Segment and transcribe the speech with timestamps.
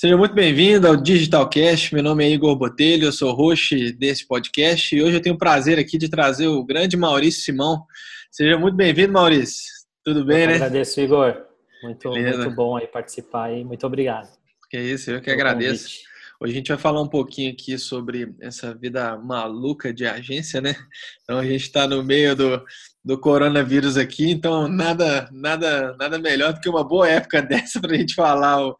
[0.00, 1.92] Seja muito bem-vindo ao Digitalcast.
[1.92, 5.38] Meu nome é Igor Botelho, eu sou host desse podcast e hoje eu tenho o
[5.38, 7.84] prazer aqui de trazer o grande Maurício Simão.
[8.30, 9.70] Seja muito bem-vindo, Maurício.
[10.02, 10.54] Tudo bem, eu né?
[10.54, 11.36] Agradeço, Igor.
[11.82, 13.62] Muito, muito bom aí participar aí.
[13.62, 14.30] Muito obrigado.
[14.70, 15.84] Que isso, eu que agradeço.
[15.84, 16.10] Convite.
[16.40, 20.74] Hoje a gente vai falar um pouquinho aqui sobre essa vida maluca de agência, né?
[21.22, 22.64] Então a gente está no meio do,
[23.04, 27.92] do coronavírus aqui, então nada, nada, nada melhor do que uma boa época dessa para
[27.92, 28.74] a gente falar o,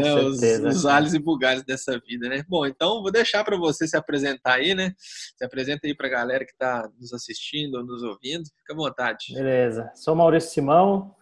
[0.00, 0.40] né, os,
[0.76, 2.44] os alhos e bugalhos dessa vida, né?
[2.48, 4.94] Bom, então vou deixar para você se apresentar aí, né?
[4.98, 8.76] Se apresenta aí para a galera que está nos assistindo ou nos ouvindo, fica à
[8.76, 9.32] vontade.
[9.32, 11.14] Beleza, sou Maurício Simão,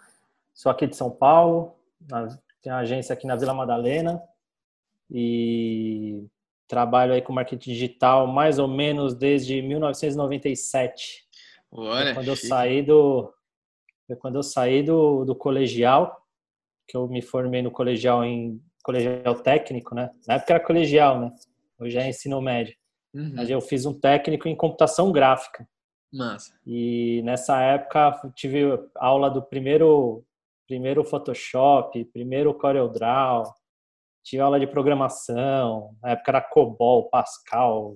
[0.54, 1.74] sou aqui de São Paulo,
[2.62, 4.22] tenho uma agência aqui na Vila Madalena
[5.10, 6.26] e
[6.68, 11.24] trabalho aí com marketing digital mais ou menos desde 1997.
[11.70, 13.32] Olha, quando eu saí do
[14.20, 16.21] quando eu saí do, do colegial,
[16.86, 20.10] que eu me formei no colegial em colegial técnico, né?
[20.26, 21.32] Na época era colegial, né?
[21.78, 22.74] Hoje é ensino médio.
[23.14, 23.32] Uhum.
[23.34, 25.66] Mas eu fiz um técnico em computação gráfica.
[26.12, 26.54] Massa.
[26.66, 28.62] E nessa época tive
[28.96, 30.24] aula do primeiro
[30.66, 33.44] primeiro Photoshop, primeiro CorelDRAW,
[34.22, 37.94] tive aula de programação, na época era COBOL, Pascal,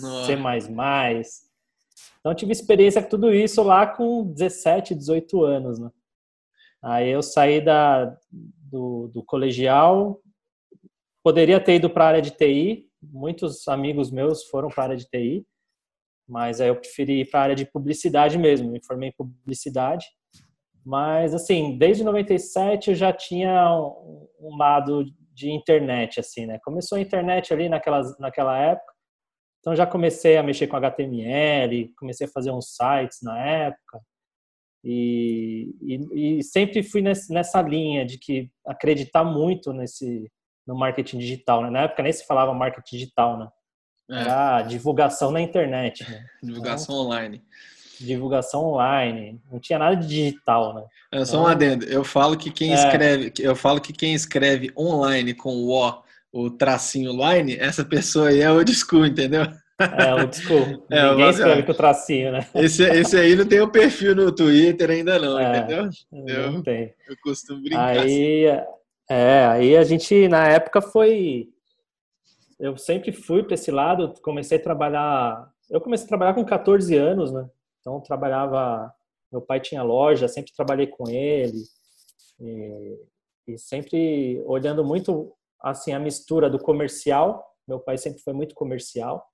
[0.00, 0.26] Nossa.
[0.26, 0.36] C++.
[2.18, 5.90] Então tive experiência com tudo isso lá com 17, 18 anos, né?
[6.82, 10.20] Aí eu saí da, do, do colegial,
[11.22, 14.96] poderia ter ido para a área de TI, muitos amigos meus foram para a área
[14.96, 15.44] de TI,
[16.28, 20.06] mas aí eu preferi ir para a área de publicidade mesmo, me formei em publicidade.
[20.84, 23.70] Mas, assim, desde 97 eu já tinha
[24.40, 26.58] um, lado de internet, assim, né?
[26.64, 28.92] Começou a internet ali naquela, naquela época,
[29.60, 34.00] então já comecei a mexer com HTML, comecei a fazer uns sites na época,
[34.84, 40.30] e, e, e sempre fui nessa linha de que acreditar muito nesse
[40.66, 41.70] no marketing digital, né?
[41.70, 43.48] Na época nem se falava marketing digital, né?
[44.10, 44.20] É.
[44.20, 46.24] Era divulgação na internet, né?
[46.42, 47.42] Divulgação então, online
[48.00, 50.84] divulgação online, não tinha nada de digital, né?
[51.12, 51.84] É só um então, adendo.
[51.86, 52.74] Eu falo que quem é.
[52.74, 56.02] escreve, eu falo que quem escreve online com o O,
[56.32, 59.46] o tracinho line, essa pessoa aí é o school, entendeu?
[59.78, 60.86] É, o school.
[60.90, 62.46] É, Ninguém escreve com o tracinho, né?
[62.54, 65.88] Esse, esse aí não tem o um perfil no Twitter ainda não, é, entendeu?
[66.26, 66.94] Eu, não tem.
[67.08, 67.88] Eu costumo brincar.
[67.88, 68.66] Aí, assim.
[69.08, 71.48] é, aí a gente, na época, foi...
[72.58, 75.48] Eu sempre fui para esse lado, comecei a trabalhar...
[75.70, 77.48] Eu comecei a trabalhar com 14 anos, né?
[77.80, 78.92] Então, trabalhava.
[79.30, 81.62] Meu pai tinha loja, sempre trabalhei com ele.
[82.40, 82.98] E,
[83.46, 87.44] e sempre olhando muito assim a mistura do comercial.
[87.66, 89.26] Meu pai sempre foi muito comercial,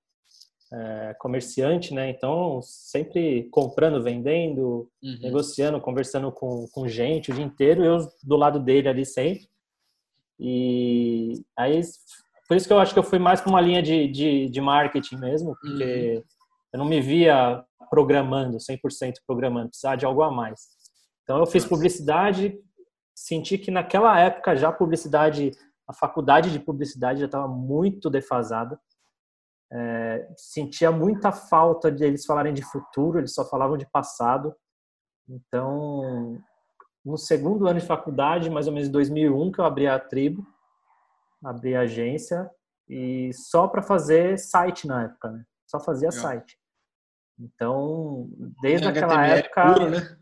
[0.73, 2.09] é, comerciante, né?
[2.09, 5.19] Então, sempre comprando, vendendo, uhum.
[5.21, 7.83] negociando, conversando com, com gente o dia inteiro.
[7.83, 9.47] Eu do lado dele ali sempre.
[10.39, 11.81] E aí,
[12.47, 14.61] por isso que eu acho que eu fui mais para uma linha de, de, de
[14.61, 16.23] marketing mesmo, porque uhum.
[16.73, 20.61] eu não me via programando, 100% programando, precisava de algo a mais.
[21.23, 22.59] Então eu fiz publicidade,
[23.15, 25.51] senti que naquela época já a publicidade,
[25.87, 28.79] a faculdade de publicidade já estava muito defasada.
[29.77, 34.55] É, sentia muita falta de eles falarem de futuro, eles só falavam de passado.
[35.27, 36.41] Então,
[37.03, 40.47] no segundo ano de faculdade, mais ou menos em 2001, que eu abri a tribo,
[41.43, 42.49] abri a agência
[42.87, 45.43] e só para fazer site na época, né?
[45.67, 46.23] Só fazia Legal.
[46.23, 46.57] site.
[47.37, 48.29] Então,
[48.61, 49.73] desde aquela HTML época.
[49.73, 50.17] Puro, né?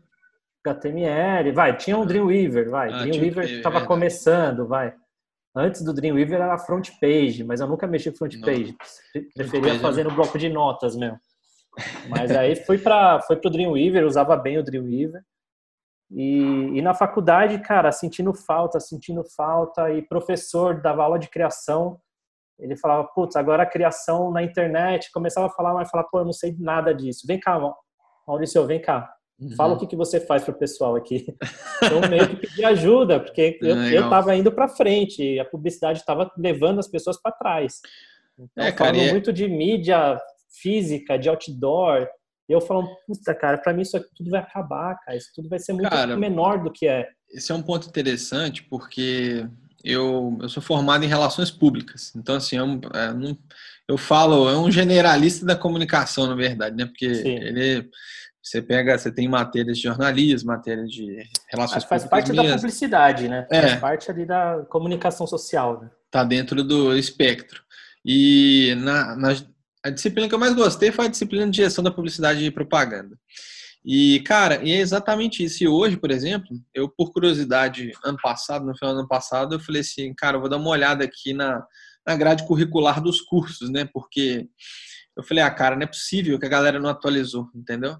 [0.66, 2.92] HTML, vai, tinha um Dreamweaver, vai.
[2.92, 4.96] Ah, Dreamweaver estava é começando, vai.
[5.56, 8.76] Antes do Dreamweaver era front page, mas eu nunca mexi com front page.
[9.34, 11.18] Preferia fazer no bloco de notas mesmo.
[12.08, 15.22] Mas aí fui para foi pro Dreamweaver, usava bem o Dreamweaver.
[16.10, 22.00] E, e na faculdade, cara, sentindo falta, sentindo falta, e professor dava aula de criação,
[22.58, 26.24] ele falava, putz, agora a criação na internet, começava a falar, mas falava, pô, eu
[26.24, 27.26] não sei nada disso.
[27.26, 27.58] Vem cá,
[28.26, 29.12] Maurício, vem cá.
[29.44, 29.56] Uhum.
[29.56, 31.26] Fala o que, que você faz para o pessoal aqui.
[31.82, 36.30] Então, meio que pedir ajuda, porque eu estava indo para frente e a publicidade estava
[36.38, 37.80] levando as pessoas para trás.
[38.38, 39.12] Então, é, falando é...
[39.12, 40.18] muito de mídia
[40.60, 42.08] física, de outdoor,
[42.48, 45.16] e eu falo, puta, cara, para mim isso aqui tudo vai acabar, cara.
[45.16, 47.08] Isso tudo vai ser muito cara, menor do que é.
[47.30, 49.46] Esse é um ponto interessante, porque
[49.82, 52.12] eu, eu sou formado em relações públicas.
[52.16, 53.36] Então, assim, eu, é, não,
[53.86, 56.86] eu falo, é um generalista da comunicação, na verdade, né?
[56.86, 57.34] Porque Sim.
[57.34, 57.90] ele.
[58.44, 61.16] Você pega, você tem matérias de jornalismo, matérias de
[61.50, 63.46] relações Mas faz parte da publicidade, né?
[63.50, 63.62] É.
[63.62, 65.90] Faz parte ali da comunicação social, né?
[66.10, 67.62] Tá dentro do espectro.
[68.04, 69.34] E na, na,
[69.82, 73.18] a disciplina que eu mais gostei foi a disciplina de gestão da publicidade e propaganda.
[73.82, 75.64] E, cara, e é exatamente isso.
[75.64, 79.60] E hoje, por exemplo, eu, por curiosidade, ano passado, no final do ano passado, eu
[79.60, 81.64] falei assim, cara, eu vou dar uma olhada aqui na,
[82.06, 83.88] na grade curricular dos cursos, né?
[83.90, 84.46] Porque
[85.16, 87.96] eu falei, ah, cara, não é possível que a galera não atualizou, entendeu?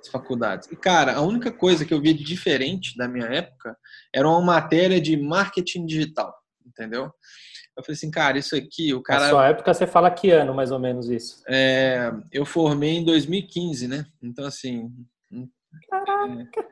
[0.00, 0.68] As faculdades.
[0.70, 3.76] E, cara, a única coisa que eu via de diferente da minha época
[4.14, 6.34] era uma matéria de marketing digital,
[6.66, 7.10] entendeu?
[7.76, 9.24] Eu falei assim, cara, isso aqui, o cara.
[9.24, 11.42] Na sua época você fala que ano, mais ou menos, isso?
[11.48, 14.06] É, eu formei em 2015, né?
[14.22, 14.88] Então, assim,
[15.88, 16.66] Caraca.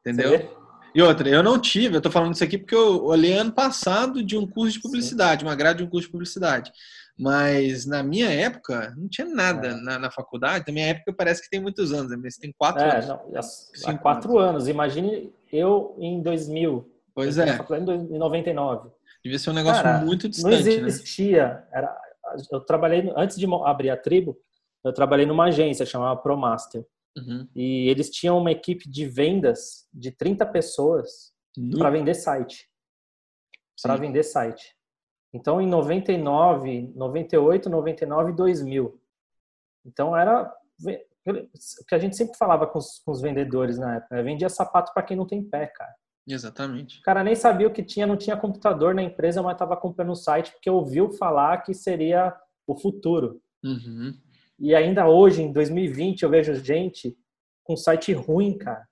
[0.00, 0.64] Entendeu?
[0.94, 4.22] E outra, eu não tive, eu tô falando isso aqui porque eu olhei ano passado
[4.22, 5.46] de um curso de publicidade, Sim.
[5.46, 6.70] uma grade de um curso de publicidade.
[7.18, 9.74] Mas na minha época, não tinha nada é.
[9.74, 10.64] na, na, faculdade.
[10.66, 12.18] Na minha época parece que tem muitos anos, né?
[12.20, 13.06] mas tem quatro é, anos.
[13.06, 14.50] Não, há quatro anos.
[14.50, 14.68] anos.
[14.68, 16.90] Imagine eu em 2000.
[17.14, 17.56] Pois é.
[17.56, 18.90] Em 99.
[19.22, 20.56] Devia ser um negócio Cara, muito distante.
[20.56, 20.88] Não né?
[20.88, 21.48] existia.
[21.48, 21.64] Né?
[21.72, 22.00] Era,
[22.50, 24.36] eu trabalhei, antes de abrir a tribo,
[24.84, 26.84] eu trabalhei numa agência chamada ProMaster.
[27.16, 27.48] Uhum.
[27.54, 31.78] E eles tinham uma equipe de vendas de 30 pessoas uhum.
[31.78, 32.68] para vender site.
[33.80, 34.76] Para vender site.
[35.34, 39.00] Então, em 99, 98, 99 e 2000.
[39.84, 40.48] Então, era
[41.26, 44.14] o que a gente sempre falava com os, com os vendedores na época.
[44.14, 44.22] Né?
[44.22, 45.92] Vendia sapato para quem não tem pé, cara.
[46.26, 47.00] Exatamente.
[47.00, 50.12] O cara nem sabia o que tinha, não tinha computador na empresa, mas estava comprando
[50.12, 52.32] o site porque ouviu falar que seria
[52.64, 53.42] o futuro.
[53.62, 54.16] Uhum.
[54.58, 57.18] E ainda hoje, em 2020, eu vejo gente
[57.64, 58.86] com site ruim, cara.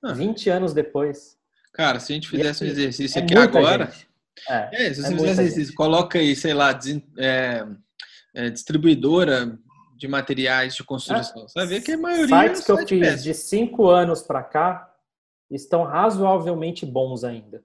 [0.00, 0.12] Ah.
[0.12, 1.36] 20 anos depois.
[1.72, 3.92] Cara, se a gente fizesse um assim, exercício é aqui agora.
[4.48, 6.78] É, é, se você é exercício, coloca aí, sei lá,
[7.18, 7.66] é,
[8.34, 9.58] é, distribuidora
[9.96, 11.46] de materiais de construção.
[11.46, 12.42] Você vai ver que a maioria.
[12.42, 14.92] Sites que eu fiz de 5 anos para cá
[15.50, 17.62] estão razoavelmente bons ainda.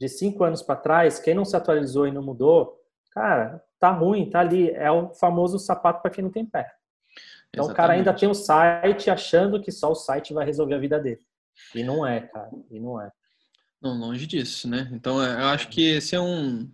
[0.00, 2.80] De 5 anos para trás, quem não se atualizou e não mudou,
[3.10, 4.70] cara, tá ruim, tá ali.
[4.70, 6.72] É o famoso sapato para quem não tem pé.
[7.48, 7.72] Então Exatamente.
[7.72, 10.98] o cara ainda tem o site achando que só o site vai resolver a vida
[10.98, 11.24] dele.
[11.74, 12.50] E não é, cara.
[12.70, 13.10] E não é.
[13.84, 14.90] Não, longe disso, né?
[14.94, 16.66] Então é, eu acho que esse é um,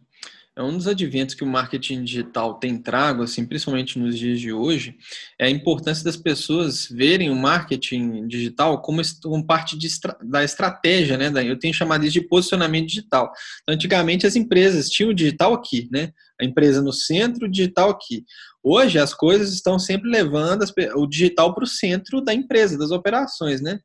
[0.55, 4.53] é um dos adventos que o marketing digital tem trago, assim, principalmente nos dias de
[4.53, 4.97] hoje,
[5.37, 9.89] é a importância das pessoas verem o marketing digital como, como parte de,
[10.23, 11.33] da estratégia, né?
[11.45, 13.33] Eu tenho chamado isso de posicionamento digital.
[13.63, 16.13] Então, antigamente as empresas tinham o digital aqui, né?
[16.41, 18.25] A empresa no centro, o digital aqui.
[18.63, 20.65] Hoje as coisas estão sempre levando
[20.95, 23.81] o digital para o centro da empresa, das operações, né?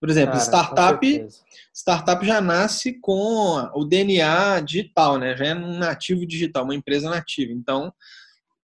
[0.00, 1.28] Por exemplo, Cara, startup,
[1.74, 5.36] startup já nasce com o DNA digital, né?
[5.36, 7.52] Já é um nativo digital, uma empresa nativa.
[7.52, 7.92] Então,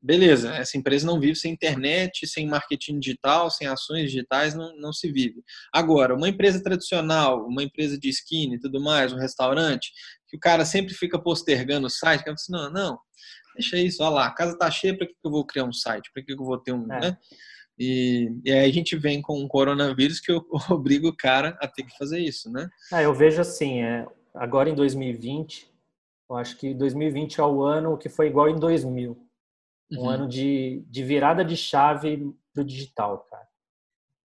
[0.02, 4.92] beleza, essa empresa não vive sem internet, sem marketing digital, sem ações digitais, não, não
[4.92, 5.44] se vive.
[5.72, 9.92] Agora, uma empresa tradicional, uma empresa de skin e tudo mais, um restaurante,
[10.28, 13.00] que o cara sempre fica postergando o site, que assim, não, não,
[13.54, 16.10] deixa isso, olha lá, a casa tá cheia, para que eu vou criar um site?
[16.12, 17.00] Para que eu vou ter um, é.
[17.00, 17.18] né?
[17.78, 20.32] E, e aí a gente vem com um coronavírus que
[20.70, 22.70] obriga o cara a ter que fazer isso, né?
[22.92, 25.72] Ah, eu vejo assim, é, agora em 2020,
[26.30, 29.18] eu acho que 2020 é o ano que foi igual em 2000.
[29.92, 30.10] Um uhum.
[30.10, 33.48] ano de, de virada de chave pro digital, cara.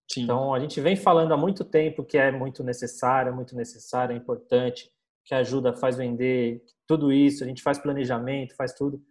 [0.09, 0.23] Sim.
[0.23, 4.15] Então, a gente vem falando há muito tempo que é muito necessário, é muito necessário,
[4.15, 4.91] é importante,
[5.25, 9.03] que ajuda, faz vender, tudo isso, a gente faz planejamento, faz tudo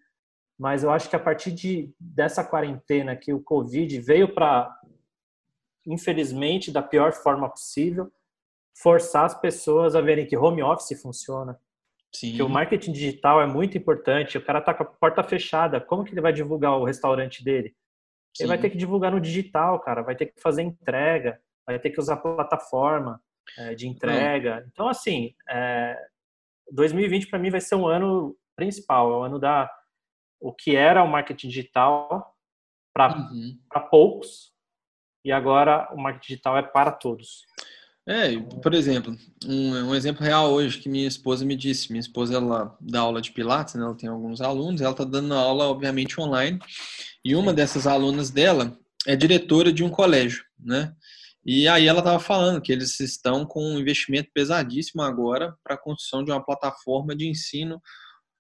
[0.57, 4.74] mas eu acho que a partir de, dessa quarentena que o Covid veio para,
[5.86, 8.12] infelizmente, da pior forma possível,
[8.77, 11.60] forçar as pessoas a verem que home office funciona,
[12.13, 12.34] Sim.
[12.34, 16.03] que o marketing digital é muito importante, o cara tá com a porta fechada, como
[16.03, 17.75] que ele vai divulgar o restaurante dele?
[18.36, 18.44] Sim.
[18.44, 21.89] Ele vai ter que divulgar no digital, cara, vai ter que fazer entrega, vai ter
[21.89, 23.22] que usar plataforma
[23.58, 24.65] é, de entrega.
[24.72, 25.98] Então, assim, é,
[26.72, 29.70] 2020 para mim vai ser um ano principal, é o ano da
[30.39, 32.36] o que era o marketing digital
[32.94, 33.58] para uhum.
[33.89, 34.54] poucos
[35.24, 37.44] e agora o marketing digital é para todos.
[38.08, 41.92] É, por exemplo, um, um, exemplo real hoje que minha esposa me disse.
[41.92, 43.84] Minha esposa ela dá aula de Pilates, né?
[43.84, 46.60] ela tem alguns alunos, ela está dando aula, obviamente, online.
[47.24, 48.77] E uma dessas alunas dela
[49.08, 50.94] é diretora de um colégio, né?
[51.44, 55.77] E aí ela estava falando que eles estão com um investimento pesadíssimo agora para a
[55.77, 57.80] construção de uma plataforma de ensino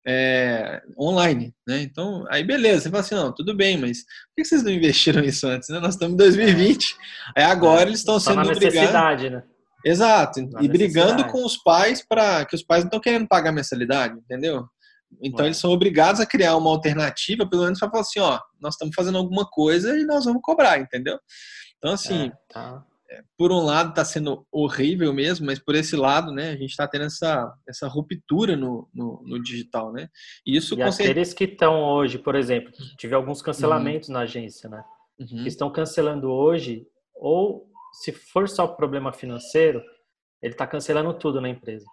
[0.07, 1.81] é, online, né?
[1.81, 5.23] Então, aí beleza, você fala assim, não, tudo bem, mas por que vocês não investiram
[5.25, 5.69] isso antes?
[5.69, 5.79] Né?
[5.79, 6.95] Nós estamos em 2020,
[7.35, 9.31] aí agora é, eles estão sendo tá obrigados...
[9.31, 9.43] Né?
[9.83, 13.51] Exato, na e brigando com os pais para que os pais não estão querendo pagar
[13.51, 14.65] mensalidade, entendeu?
[15.21, 18.73] Então eles são obrigados a criar uma alternativa, pelo menos para falar assim, ó, nós
[18.73, 21.19] estamos fazendo alguma coisa e nós vamos cobrar, entendeu?
[21.77, 22.83] Então assim, é, tá
[23.37, 26.87] por um lado está sendo horrível mesmo, mas por esse lado, né, a gente está
[26.87, 30.09] tendo essa, essa ruptura no, no, no digital, né?
[30.45, 34.15] E isso e aqueles que estão hoje, por exemplo, tive alguns cancelamentos uhum.
[34.15, 34.83] na agência, né?
[35.19, 35.43] Uhum.
[35.43, 39.81] Que estão cancelando hoje, ou se for só problema financeiro,
[40.41, 41.85] ele está cancelando tudo na empresa.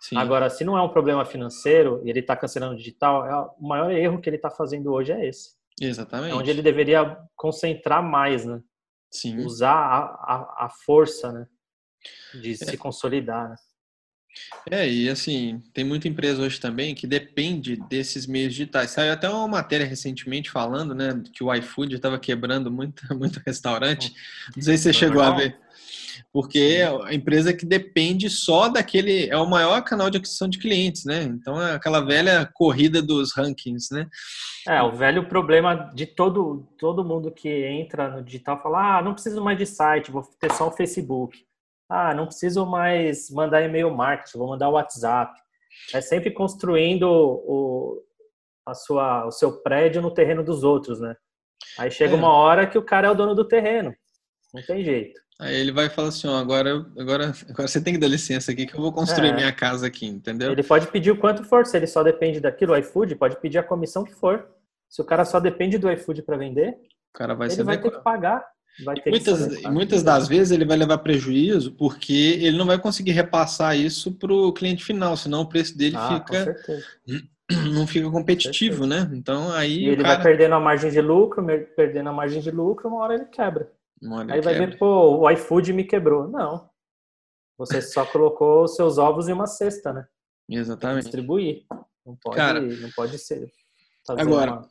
[0.00, 0.16] Sim.
[0.16, 3.90] Agora, se não é um problema financeiro e ele está cancelando digital, é o maior
[3.90, 5.50] erro que ele está fazendo hoje é esse.
[5.80, 6.32] Exatamente.
[6.32, 8.60] É onde ele deveria concentrar mais, né?
[9.10, 9.38] Sim.
[9.38, 11.46] Usar a, a, a força, né?
[12.34, 12.56] De é.
[12.56, 13.56] se consolidar, né?
[14.70, 18.90] É, e assim, tem muita empresa hoje também que depende desses meios digitais.
[18.90, 24.12] Saiu até uma matéria recentemente falando, né, que o iFood estava quebrando muito, muito restaurante.
[24.54, 25.58] Não sei se você chegou a ver.
[26.32, 29.28] Porque a empresa que depende só daquele.
[29.28, 31.22] É o maior canal de aquisição de clientes, né?
[31.22, 34.08] Então é aquela velha corrida dos rankings, né?
[34.66, 39.14] É, o velho problema de todo, todo mundo que entra no digital fala: ah, não
[39.14, 41.38] preciso mais de site, vou ter só o Facebook.
[41.88, 45.32] Ah, não preciso mais mandar e-mail marketing, vou mandar o WhatsApp.
[45.94, 48.02] É sempre construindo o,
[48.66, 51.14] a sua, o seu prédio no terreno dos outros, né?
[51.78, 52.16] Aí chega é.
[52.16, 53.94] uma hora que o cara é o dono do terreno.
[54.56, 55.20] Não tem jeito.
[55.38, 58.66] Aí ele vai falar assim, ó, agora, agora, agora você tem que dar licença aqui
[58.66, 59.34] que eu vou construir é.
[59.34, 60.50] minha casa aqui, entendeu?
[60.50, 63.58] Ele pode pedir o quanto for, se ele só depende daquilo, o iFood pode pedir
[63.58, 64.48] a comissão que for.
[64.88, 67.90] Se o cara só depende do iFood para vender, o cara vai ele vai ter
[67.90, 68.42] que pagar
[69.06, 74.12] muitas, muitas das vezes ele vai levar prejuízo porque ele não vai conseguir repassar isso
[74.12, 76.56] para o cliente final, senão o preço dele ah, fica
[77.72, 79.08] não fica competitivo, né?
[79.12, 80.14] Então aí e ele cara...
[80.14, 81.44] vai perdendo a margem de lucro,
[81.74, 83.70] perdendo a margem de lucro, uma hora ele quebra.
[84.04, 84.70] Hora aí vai quebra.
[84.70, 86.28] ver, pô, o iFood me quebrou.
[86.28, 86.68] Não.
[87.58, 90.06] Você só colocou os seus ovos em uma cesta, né?
[90.48, 91.04] Exatamente.
[91.04, 91.64] Distribuir.
[92.04, 93.50] Não pode, cara, não pode ser.
[94.08, 94.68] Agora, uma...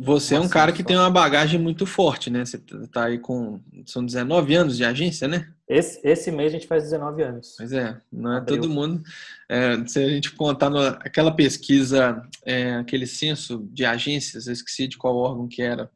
[0.00, 2.44] Você Nossa, é um cara que tem uma bagagem muito forte, né?
[2.44, 2.58] Você
[2.92, 3.60] tá aí com.
[3.84, 5.52] São 19 anos de agência, né?
[5.68, 7.54] Esse, esse mês a gente faz 19 anos.
[7.58, 8.60] Pois é, não é Abril.
[8.60, 9.02] todo mundo.
[9.48, 14.86] É, se a gente contar no, aquela pesquisa, é, aquele censo de agências, eu esqueci
[14.86, 15.90] de qual órgão que era.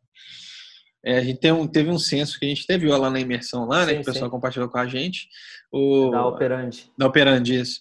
[1.04, 3.66] É, a gente teve um, teve um censo que a gente teve lá na imersão
[3.66, 3.92] lá, né?
[3.92, 4.30] Sim, que o pessoal sim.
[4.30, 5.28] compartilhou com a gente.
[5.72, 6.90] O, da Operandi.
[6.96, 7.80] Da Operandi, isso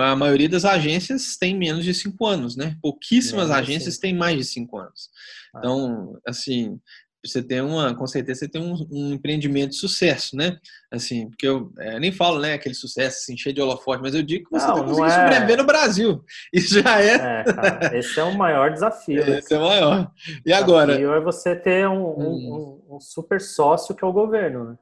[0.00, 2.76] a maioria das agências tem menos de cinco anos, né?
[2.80, 5.10] Pouquíssimas agências têm mais de cinco anos.
[5.54, 5.58] Ah.
[5.58, 6.80] Então, assim,
[7.24, 10.58] você tem uma, com certeza você tem um, um empreendimento de sucesso, né?
[10.90, 14.22] Assim, porque eu é, nem falo, né, aquele sucesso assim, cheio de holofote, mas eu
[14.22, 15.20] digo que você não, tá conseguindo é...
[15.22, 16.24] sobreviver no Brasil.
[16.52, 17.14] Isso já é.
[17.14, 19.24] é cara, esse é o maior desafio.
[19.24, 19.38] Né?
[19.38, 20.10] Esse é o maior.
[20.44, 20.92] E agora?
[20.92, 22.82] O desafio é você ter um, hum.
[22.90, 24.78] um, um super sócio que é o governo, né?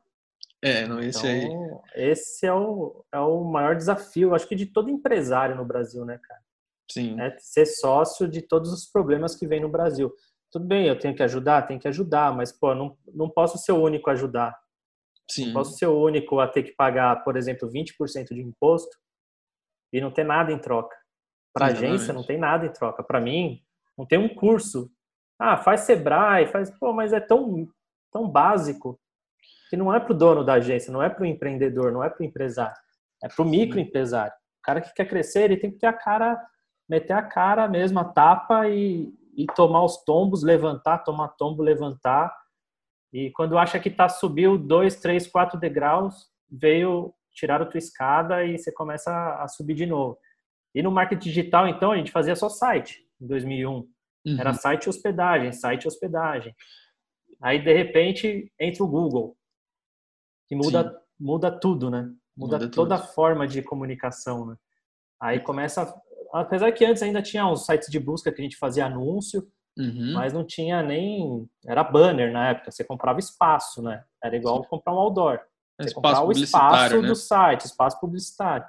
[0.62, 2.10] É, não, esse então, aí.
[2.10, 6.18] Esse é o, é o maior desafio, acho que de todo empresário no Brasil, né,
[6.22, 6.40] cara?
[6.90, 7.20] Sim.
[7.20, 10.12] É ser sócio de todos os problemas que vem no Brasil.
[10.50, 13.72] Tudo bem, eu tenho que ajudar, tenho que ajudar, mas, pô, não, não posso ser
[13.72, 14.58] o único a ajudar.
[15.30, 15.46] Sim.
[15.46, 18.96] Não posso ser o único a ter que pagar, por exemplo, 20% de imposto
[19.92, 20.96] e não ter nada em troca.
[21.52, 23.02] Para agência, não tem nada em troca.
[23.02, 23.62] Para mim,
[23.96, 24.90] não tem um curso.
[25.38, 26.70] Ah, faz Sebrae, faz.
[26.78, 27.68] Pô, mas é tão,
[28.12, 28.98] tão básico
[29.68, 32.10] que não é para o dono da agência, não é para o empreendedor, não é
[32.10, 32.76] para o empresário,
[33.22, 34.32] é para o microempresário.
[34.32, 36.44] O cara que quer crescer, ele tem que ter a cara,
[36.88, 42.34] meter a cara mesmo, a tapa e, e tomar os tombos, levantar, tomar tombo, levantar.
[43.12, 48.44] E quando acha que tá subiu dois, três, quatro degraus, veio tirar a tua escada
[48.44, 50.18] e você começa a subir de novo.
[50.74, 53.72] E no marketing digital, então, a gente fazia só site em 2001.
[53.72, 53.88] Uhum.
[54.38, 56.54] Era site hospedagem, site hospedagem.
[57.40, 59.36] Aí, de repente, entra o Google
[60.46, 62.02] que muda, muda tudo, né?
[62.36, 62.92] Muda, muda toda tudo.
[62.92, 64.56] a forma de comunicação, né?
[65.20, 65.94] Aí começa,
[66.32, 69.46] apesar que antes ainda tinha os sites de busca que a gente fazia anúncio,
[69.78, 70.12] uhum.
[70.14, 74.02] mas não tinha nem, era banner na época, você comprava espaço, né?
[74.22, 74.68] Era igual Sim.
[74.68, 75.40] comprar um outdoor.
[75.78, 77.08] Você espaço comprava o espaço né?
[77.08, 78.66] do site, espaço publicitário.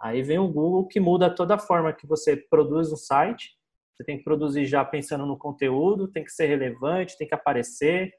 [0.00, 3.56] Aí vem o Google que muda toda a forma que você produz um site.
[3.94, 8.12] Você tem que produzir já pensando no conteúdo, tem que ser relevante, tem que aparecer,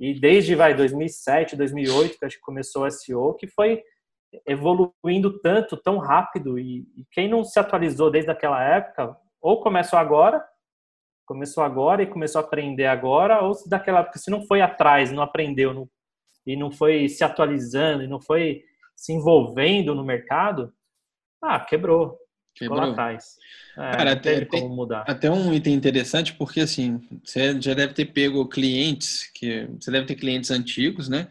[0.00, 3.82] e desde vai 2007, 2008 que acho que começou o SEO, que foi
[4.46, 9.98] evoluindo tanto, tão rápido e, e quem não se atualizou desde aquela época, ou começou
[9.98, 10.44] agora,
[11.26, 15.12] começou agora e começou a aprender agora, ou se daquela época se não foi atrás,
[15.12, 15.88] não aprendeu não,
[16.46, 18.62] e não foi se atualizando e não foi
[18.94, 20.72] se envolvendo no mercado,
[21.42, 22.18] ah, quebrou.
[22.56, 23.36] Ficou lá atrás.
[23.78, 25.04] É, Cara, até, como mudar.
[25.06, 30.06] até um item interessante, porque assim, você já deve ter pego clientes, que você deve
[30.06, 31.28] ter clientes antigos, né?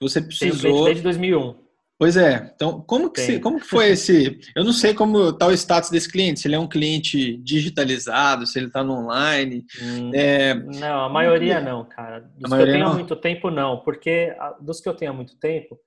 [0.00, 0.86] Você precisou.
[0.86, 1.63] Desde 2001.
[1.98, 2.50] Pois é.
[2.54, 4.40] Então, como que, se, como que foi esse.
[4.54, 8.46] Eu não sei como está o status desse cliente, se ele é um cliente digitalizado,
[8.46, 9.64] se ele está no online.
[9.80, 10.54] Hum, é...
[10.54, 12.20] Não, a maioria não, cara.
[12.36, 13.78] Dos que eu tenho há muito tempo, não.
[13.80, 15.78] Porque dos que eu tenho há muito tempo,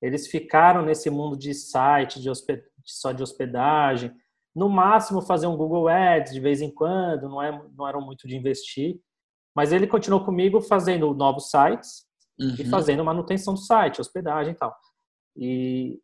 [0.00, 2.60] eles ficaram nesse mundo de site, de hosped...
[2.84, 4.12] só de hospedagem
[4.54, 8.28] no máximo fazer um Google Ads de vez em quando, não, é, não eram muito
[8.28, 9.00] de investir.
[9.54, 12.04] Mas ele continuou comigo fazendo novos sites
[12.38, 12.54] uhum.
[12.58, 14.74] e fazendo manutenção do site, hospedagem e tal.
[15.36, 16.00] E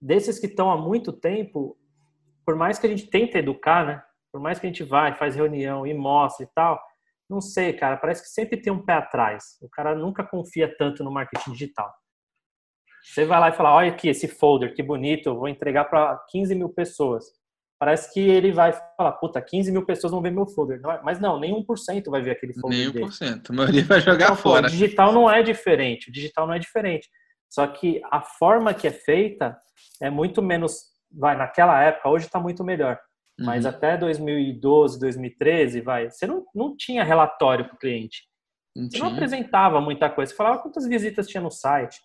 [0.00, 1.76] desses que estão há muito tempo,
[2.44, 4.02] por mais que a gente tente educar, né?
[4.32, 6.80] Por mais que a gente vá e faz reunião e mostre e tal,
[7.28, 9.56] não sei, cara, parece que sempre tem um pé atrás.
[9.60, 11.92] O cara nunca confia tanto no marketing digital.
[13.02, 16.16] Você vai lá e fala, olha aqui esse folder, que bonito, eu vou entregar para
[16.30, 17.24] 15 mil pessoas.
[17.78, 20.80] Parece que ele vai falar, puta, 15 mil pessoas vão ver meu folder.
[21.02, 23.42] Mas não, nem 1% vai ver aquele folder Nem 1%, dele.
[23.48, 24.62] a maioria vai jogar então, fora.
[24.62, 27.08] Pô, o digital não é diferente, o digital não é diferente.
[27.52, 29.60] Só que a forma que é feita
[30.00, 32.98] é muito menos, vai, naquela época, hoje está muito melhor.
[33.38, 33.44] Uhum.
[33.44, 38.22] Mas até 2012, 2013, vai, você não, não tinha relatório para o cliente.
[38.74, 39.04] Não você tinha.
[39.04, 40.30] não apresentava muita coisa.
[40.30, 42.00] Você falava quantas visitas tinha no site.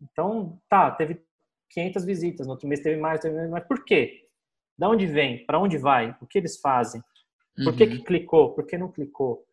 [0.00, 1.20] Então, tá, teve
[1.70, 3.50] 500 visitas, no outro mês teve mais, teve mais.
[3.50, 4.28] Mas por quê?
[4.78, 5.44] Da onde vem?
[5.44, 6.16] Para onde vai?
[6.20, 7.02] O que eles fazem?
[7.64, 8.04] Por que, que uhum.
[8.04, 8.54] clicou?
[8.54, 9.44] Por que não clicou?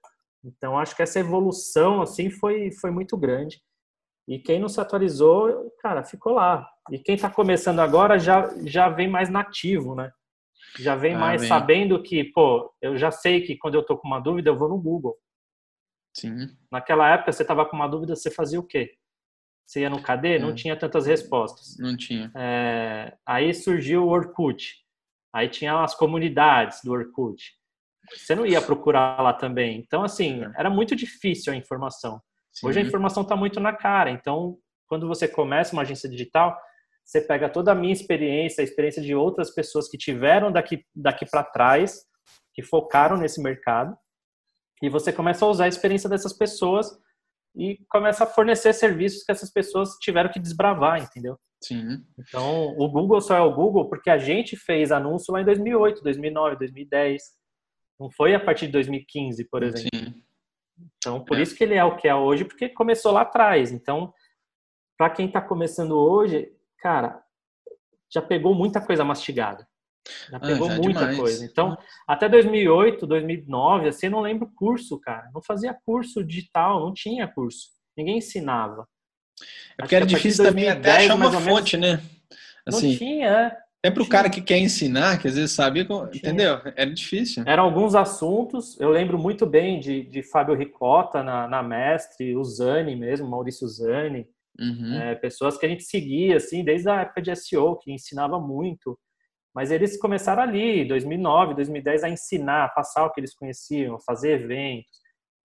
[0.44, 3.60] Então, acho que essa evolução, assim, foi, foi muito grande.
[4.28, 6.68] E quem não se atualizou, cara, ficou lá.
[6.92, 10.12] E quem está começando agora já, já vem mais nativo, né?
[10.80, 11.50] Já vem ah, mais vem.
[11.50, 14.70] sabendo que, pô, eu já sei que quando eu tô com uma dúvida, eu vou
[14.70, 15.16] no Google.
[16.16, 16.48] Sim.
[16.72, 18.96] Naquela época, você tava com uma dúvida, você fazia o quê?
[19.66, 20.40] Você ia no KD, é.
[20.40, 21.78] não tinha tantas respostas.
[21.80, 22.32] Não tinha.
[22.36, 24.76] É, aí surgiu o Orkut.
[25.34, 27.42] Aí tinha as comunidades do Orkut.
[28.12, 29.80] Você não ia procurar lá também.
[29.80, 30.52] Então, assim, é.
[30.58, 32.22] era muito difícil a informação.
[32.54, 32.68] Sim.
[32.68, 34.12] Hoje a informação está muito na cara.
[34.12, 34.58] Então,
[34.88, 36.58] quando você começa uma agência digital,
[37.04, 41.26] você pega toda a minha experiência, a experiência de outras pessoas que tiveram daqui, daqui
[41.30, 42.06] para trás,
[42.54, 43.98] que focaram nesse mercado,
[44.82, 46.88] e você começa a usar a experiência dessas pessoas
[47.56, 51.38] e começa a fornecer serviços que essas pessoas tiveram que desbravar, entendeu?
[51.64, 52.04] Sim.
[52.20, 56.04] Então, o Google só é o Google porque a gente fez anúncio lá em 2008,
[56.04, 57.22] 2009, 2010.
[58.00, 59.90] Não foi a partir de 2015, por exemplo.
[59.94, 60.23] Sim.
[60.98, 61.42] Então, por é.
[61.42, 63.72] isso que ele é o que é hoje, porque começou lá atrás.
[63.72, 64.14] Então,
[64.98, 67.22] para quem está começando hoje, cara,
[68.12, 69.68] já pegou muita coisa mastigada.
[70.30, 71.18] Já ah, pegou ah, já muita demais.
[71.18, 71.46] coisa.
[71.46, 75.30] Então, até 2008, 2009, assim, eu não lembro curso, cara.
[75.34, 77.70] Não fazia curso digital, não tinha curso.
[77.98, 78.88] Ninguém ensinava.
[79.78, 82.10] É porque era difícil 2010, também até achar uma fonte, menos, né?
[82.68, 83.92] Assim, não tinha, é.
[83.92, 86.60] para o cara que quer ensinar, que às vezes sabia, entendeu?
[86.76, 87.44] Era difícil.
[87.46, 92.44] Eram alguns assuntos, eu lembro muito bem de, de Fábio Ricota na, na Mestre, o
[92.44, 94.28] Zani mesmo, Maurício Zani,
[94.60, 94.94] uhum.
[94.96, 98.98] é, pessoas que a gente seguia, assim, desde a época de SEO, que ensinava muito.
[99.54, 104.42] Mas eles começaram ali, 2009, 2010, a ensinar, a passar o que eles conheciam, fazer
[104.42, 104.98] eventos.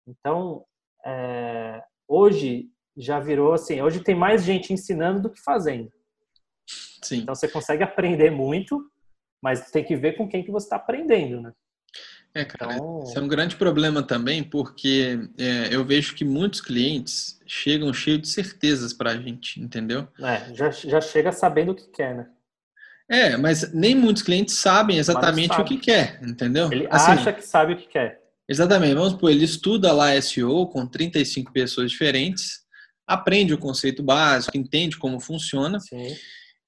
[0.07, 0.65] Então,
[1.05, 5.91] é, hoje já virou assim, hoje tem mais gente ensinando do que fazendo.
[7.03, 7.19] Sim.
[7.19, 8.91] Então você consegue aprender muito,
[9.43, 11.53] mas tem que ver com quem que você está aprendendo, né?
[12.35, 13.03] É, cara, então...
[13.05, 18.21] isso é um grande problema também, porque é, eu vejo que muitos clientes chegam cheios
[18.21, 20.07] de certezas para a gente, entendeu?
[20.21, 22.29] É, já, já chega sabendo o que quer, né?
[23.11, 25.63] É, mas nem muitos clientes sabem exatamente sabe.
[25.63, 26.71] o que quer, entendeu?
[26.71, 28.21] Ele assim, acha que sabe o que quer.
[28.47, 28.95] Exatamente.
[28.95, 32.61] Vamos supor, ele estuda lá SEO com 35 pessoas diferentes,
[33.07, 36.15] aprende o conceito básico, entende como funciona Sim.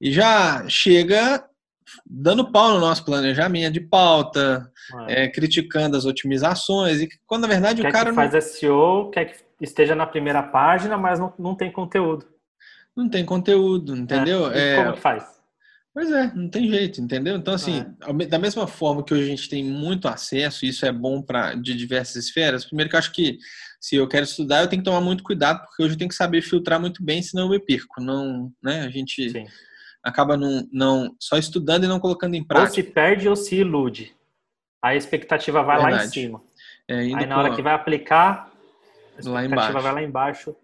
[0.00, 1.44] E já chega
[2.06, 4.70] dando pau no nosso planejamento de pauta,
[5.08, 5.24] é.
[5.24, 9.24] É, criticando as otimizações, e quando na verdade quer o cara que faz SEO, quer
[9.26, 12.26] que esteja na primeira página, mas não, não tem conteúdo.
[12.96, 14.50] Não tem conteúdo, entendeu?
[14.52, 14.76] É.
[14.76, 15.40] como que faz?
[15.92, 17.36] Pois é, não tem jeito, entendeu?
[17.36, 18.26] Então, assim, é.
[18.26, 21.54] da mesma forma que hoje a gente tem muito acesso, e isso é bom para
[21.54, 23.38] de diversas esferas, primeiro que eu acho que
[23.80, 26.14] se eu quero estudar, eu tenho que tomar muito cuidado, porque hoje eu tenho que
[26.14, 28.00] saber filtrar muito bem, senão eu me perco.
[28.00, 28.82] Não, né?
[28.82, 29.46] A gente Sim.
[30.02, 32.68] Acaba não, não só estudando e não colocando em prática.
[32.68, 34.14] Ou se perde ou se ilude.
[34.82, 35.96] A expectativa vai Verdade.
[35.96, 36.42] lá em cima.
[36.88, 38.50] É, Aí na hora que vai aplicar,
[39.16, 39.72] a expectativa lá embaixo.
[39.72, 40.56] vai lá embaixo.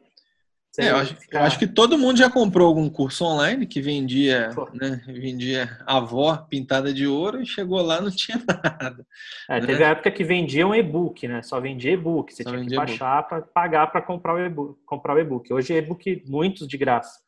[0.78, 4.50] É, eu, acho, eu acho, que todo mundo já comprou algum curso online que vendia,
[4.74, 9.06] né, vendia avó pintada de ouro e chegou lá não tinha nada.
[9.48, 9.66] É, né?
[9.66, 11.40] Teve a época que vendia um e-book, né?
[11.42, 12.34] Só vendia e-book.
[12.34, 14.78] Você Só tinha que baixar para pagar para comprar o e-book.
[14.84, 15.50] Comprar o e-book.
[15.52, 17.25] Hoje e-book muitos de graça.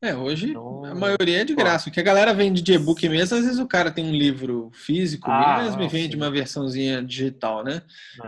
[0.00, 1.88] É, hoje então, a maioria é de graça.
[1.88, 4.70] O que a galera vende de e-book mesmo, às vezes o cara tem um livro
[4.72, 6.16] físico ah, mesmo e vende sim.
[6.16, 7.82] uma versãozinha digital, né?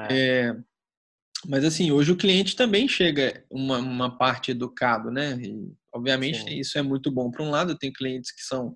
[0.09, 0.49] É.
[0.49, 0.57] É,
[1.49, 5.39] mas assim, hoje o cliente também chega uma, uma parte educado, né?
[5.41, 6.59] E, obviamente Sim.
[6.59, 7.79] isso é muito bom para um lado.
[7.79, 8.75] Tem clientes que são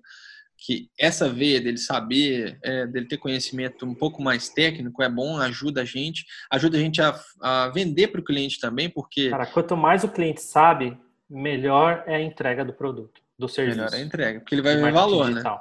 [0.57, 5.37] que essa veia dele saber, é, dele ter conhecimento um pouco mais técnico é bom,
[5.37, 9.45] ajuda a gente, ajuda a gente a, a vender para o cliente também, porque cara,
[9.45, 10.97] quanto mais o cliente sabe,
[11.29, 13.77] melhor é a entrega do produto, do serviço.
[13.77, 15.31] Melhor é a entrega, porque ele vai ver valor, né?
[15.31, 15.57] digital.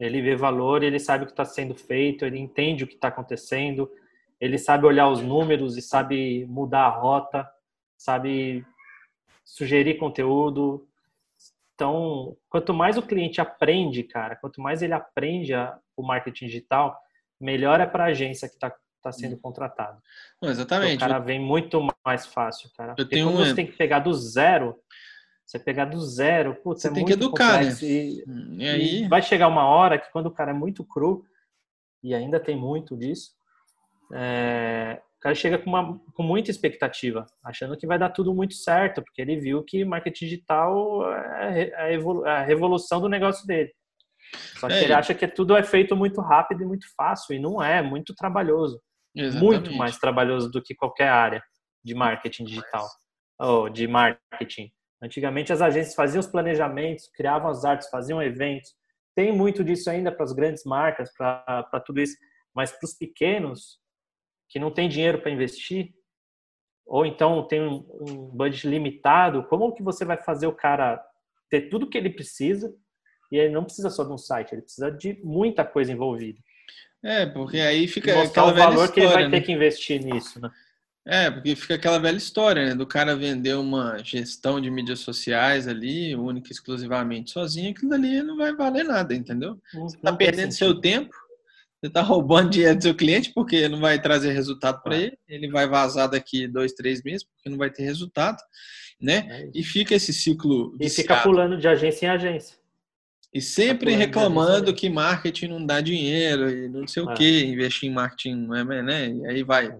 [0.00, 0.06] né?
[0.06, 3.08] Ele vê valor, ele sabe o que está sendo feito, ele entende o que está
[3.08, 3.90] acontecendo,
[4.40, 7.48] ele sabe olhar os números e sabe mudar a rota,
[7.96, 8.66] sabe
[9.44, 10.88] sugerir conteúdo.
[11.74, 16.98] Então, quanto mais o cliente aprende, cara, quanto mais ele aprende a, o marketing digital,
[17.40, 20.00] melhor é para a agência que está tá sendo contratado.
[20.40, 20.94] Não, exatamente.
[20.94, 22.94] Então, o cara vem muito mais fácil, cara.
[22.96, 23.44] Eu tenho quando um...
[23.44, 24.76] você tem que pegar do zero,
[25.44, 27.76] você pegar do zero, putz, você é tem que educar, né?
[27.82, 28.24] E,
[28.58, 29.02] e aí...
[29.04, 31.24] E vai chegar uma hora que quando o cara é muito cru,
[32.02, 33.30] e ainda tem muito disso,
[34.12, 38.54] é, o cara chega com, uma, com muita expectativa, achando que vai dar tudo muito
[38.54, 43.72] certo, porque ele viu que marketing digital é a, é a revolução do negócio dele.
[44.58, 47.38] Só que é, ele acha que tudo é feito muito rápido e muito fácil, e
[47.38, 48.82] não é, é muito trabalhoso.
[49.14, 49.44] Exatamente.
[49.44, 51.42] Muito mais trabalhoso do que qualquer área
[51.84, 52.86] de marketing digital,
[53.38, 54.70] ou de marketing.
[55.02, 58.70] Antigamente as agências faziam os planejamentos, criavam as artes, faziam eventos.
[59.14, 62.16] Tem muito disso ainda para as grandes marcas, para tudo isso.
[62.54, 63.78] Mas para os pequenos,
[64.48, 65.92] que não tem dinheiro para investir,
[66.86, 71.02] ou então tem um, um budget limitado, como que você vai fazer o cara
[71.50, 72.74] ter tudo que ele precisa
[73.30, 76.38] e ele não precisa só de um site, ele precisa de muita coisa envolvida.
[77.02, 79.30] É, porque aí fica Mostrar o valor história, que ele vai né?
[79.30, 80.50] ter que investir nisso, né?
[81.04, 82.74] É, porque fica aquela velha história, né?
[82.76, 88.22] Do cara vender uma gestão de mídias sociais ali, única e exclusivamente sozinho, aquilo ali
[88.22, 89.58] não vai valer nada, entendeu?
[89.74, 91.12] Não, você tá perdendo seu tempo,
[91.80, 95.00] você tá roubando dinheiro do seu cliente porque não vai trazer resultado para é.
[95.02, 98.38] ele, ele vai vazar daqui dois, três meses porque não vai ter resultado,
[99.00, 99.26] né?
[99.28, 100.76] É e fica esse ciclo.
[100.78, 102.61] E fica pulando de agência em agência.
[103.34, 107.14] E sempre reclamando que marketing não dá dinheiro e não sei o é.
[107.14, 109.08] que, investir em marketing não é, né?
[109.08, 109.78] E aí vai, é.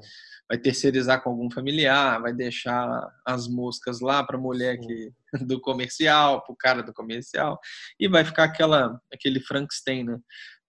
[0.48, 5.12] vai terceirizar com algum familiar, vai deixar as moscas lá para a mulher que,
[5.46, 7.60] do comercial, para o cara do comercial,
[8.00, 10.18] e vai ficar aquela, aquele Frankenstein, né?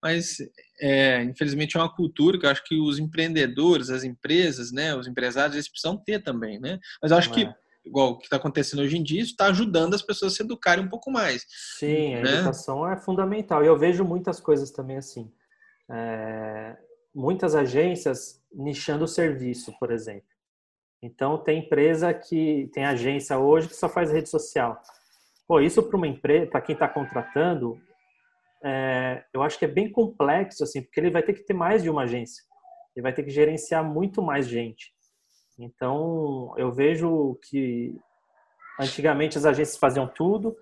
[0.04, 0.36] Mas,
[0.82, 5.08] é, infelizmente, é uma cultura que eu acho que os empreendedores, as empresas, né, os
[5.08, 6.78] empresários, eles precisam ter também, né?
[7.02, 9.48] Mas eu acho que é igual o que está acontecendo hoje em dia, isso está
[9.48, 11.46] ajudando as pessoas a se educarem um pouco mais.
[11.78, 12.34] Sim, a né?
[12.36, 13.64] educação é fundamental.
[13.64, 15.32] E eu vejo muitas coisas também assim.
[15.90, 16.78] É,
[17.14, 20.28] muitas agências nichando o serviço, por exemplo.
[21.02, 24.82] Então, tem empresa que tem agência hoje que só faz rede social.
[25.46, 27.78] Pô, isso para uma empresa, para quem está contratando,
[28.64, 31.84] é, eu acho que é bem complexo, assim, porque ele vai ter que ter mais
[31.84, 32.42] de uma agência.
[32.96, 34.93] Ele vai ter que gerenciar muito mais gente.
[35.58, 37.96] Então, eu vejo que
[38.80, 40.56] antigamente as agências faziam tudo,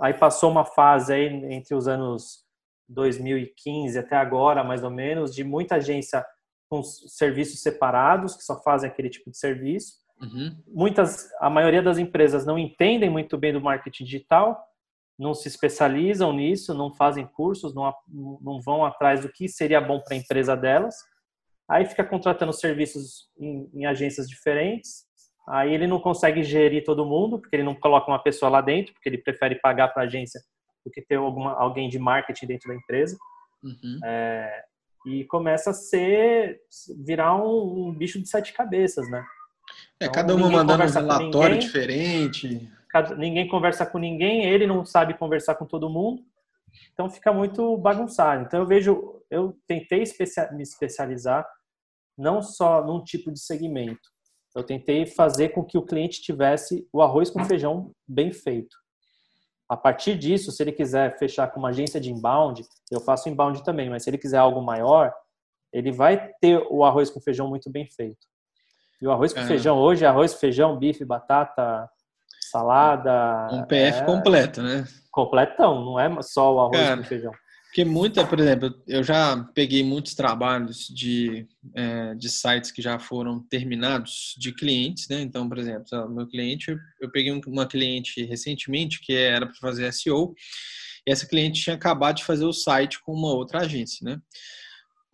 [0.00, 2.44] aí passou uma fase aí entre os anos
[2.88, 6.24] 2015 até agora, mais ou menos, de muita agência
[6.68, 10.00] com serviços separados, que só fazem aquele tipo de serviço.
[10.20, 10.56] Uhum.
[10.68, 14.62] Muitas, a maioria das empresas não entendem muito bem do marketing digital,
[15.18, 20.00] não se especializam nisso, não fazem cursos, não, não vão atrás do que seria bom
[20.00, 20.94] para a empresa delas
[21.72, 25.06] aí fica contratando serviços em, em, agências diferentes,
[25.48, 28.92] aí ele não consegue gerir todo mundo, porque ele não coloca uma pessoa lá dentro,
[28.92, 30.38] porque ele prefere pagar para a agência
[30.84, 33.16] do que ter alguma, alguém de marketing dentro da empresa.
[33.62, 34.00] Uhum.
[34.04, 34.64] É,
[35.06, 36.60] e começa a ser,
[37.02, 39.24] virar um, um, bicho de sete cabeças, né?
[39.98, 42.70] É, então, cada uma mandando um relatório ninguém, diferente.
[42.90, 46.22] Cada, ninguém conversa com ninguém, ele não sabe conversar com todo mundo.
[46.92, 48.44] Então fica muito bagunçado.
[48.44, 50.04] Então eu vejo, eu tentei
[50.52, 51.46] me especializar
[52.22, 54.00] não só num tipo de segmento.
[54.54, 58.76] Eu tentei fazer com que o cliente tivesse o arroz com feijão bem feito.
[59.68, 63.64] A partir disso, se ele quiser fechar com uma agência de inbound, eu faço inbound
[63.64, 65.12] também, mas se ele quiser algo maior,
[65.72, 68.26] ele vai ter o arroz com feijão muito bem feito.
[69.00, 69.46] E o arroz com é.
[69.46, 71.88] feijão hoje é arroz, feijão, bife, batata,
[72.50, 73.48] salada.
[73.50, 74.04] Um PF é...
[74.04, 74.84] completo, né?
[75.10, 77.32] Completão, não é só o arroz Cara, com feijão.
[77.72, 82.98] Porque muita, por exemplo, eu já peguei muitos trabalhos de, é, de sites que já
[82.98, 85.22] foram terminados de clientes, né?
[85.22, 90.34] Então, por exemplo, meu cliente, eu peguei uma cliente recentemente que era para fazer SEO,
[91.06, 94.20] e essa cliente tinha acabado de fazer o site com uma outra agência, né?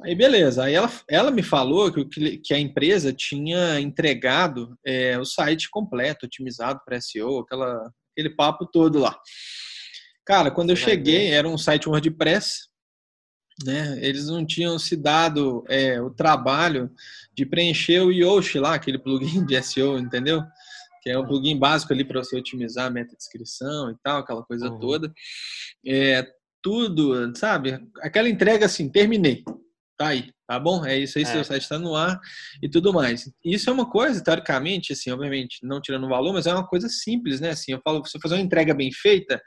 [0.02, 5.24] Aí beleza, aí ela, ela me falou que, que a empresa tinha entregado é, o
[5.24, 9.16] site completo, otimizado para SEO, aquela, aquele papo todo lá.
[10.28, 12.68] Cara, quando eu cheguei, era um site WordPress,
[13.64, 13.98] né?
[14.02, 16.90] Eles não tinham se dado é, o trabalho
[17.34, 20.42] de preencher o Yoast lá, aquele plugin de SEO, entendeu?
[21.02, 24.68] Que é um plugin básico ali para você otimizar a meta-descrição e tal, aquela coisa
[24.68, 24.78] uhum.
[24.78, 25.10] toda.
[25.86, 26.26] É,
[26.62, 27.80] tudo, sabe?
[28.02, 29.42] Aquela entrega assim, terminei.
[29.96, 30.84] Tá aí, tá bom?
[30.84, 31.26] É isso aí, é.
[31.26, 32.20] seu site está no ar
[32.62, 33.32] e tudo mais.
[33.42, 36.86] Isso é uma coisa, teoricamente, assim, obviamente, não tirando o valor, mas é uma coisa
[36.86, 37.48] simples, né?
[37.48, 39.40] Assim, eu falo, você fazer uma entrega bem feita,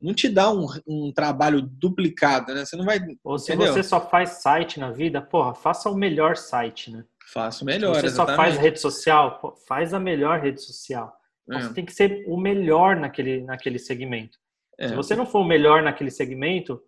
[0.00, 2.64] não te dá um, um trabalho duplicado, né?
[2.64, 2.98] Você não vai.
[3.22, 3.72] Ou se entendeu?
[3.72, 7.04] você só faz site na vida, porra, faça o melhor site, né?
[7.32, 7.94] Faça o melhor.
[7.94, 8.36] Se você exatamente.
[8.36, 11.14] só faz rede social, pô, faz a melhor rede social.
[11.50, 11.60] É.
[11.60, 14.38] Você tem que ser o melhor naquele, naquele segmento.
[14.78, 14.88] É.
[14.88, 16.82] Se você não for o melhor naquele segmento,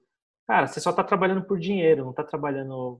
[0.46, 2.98] cara, você só está trabalhando por dinheiro, não está trabalhando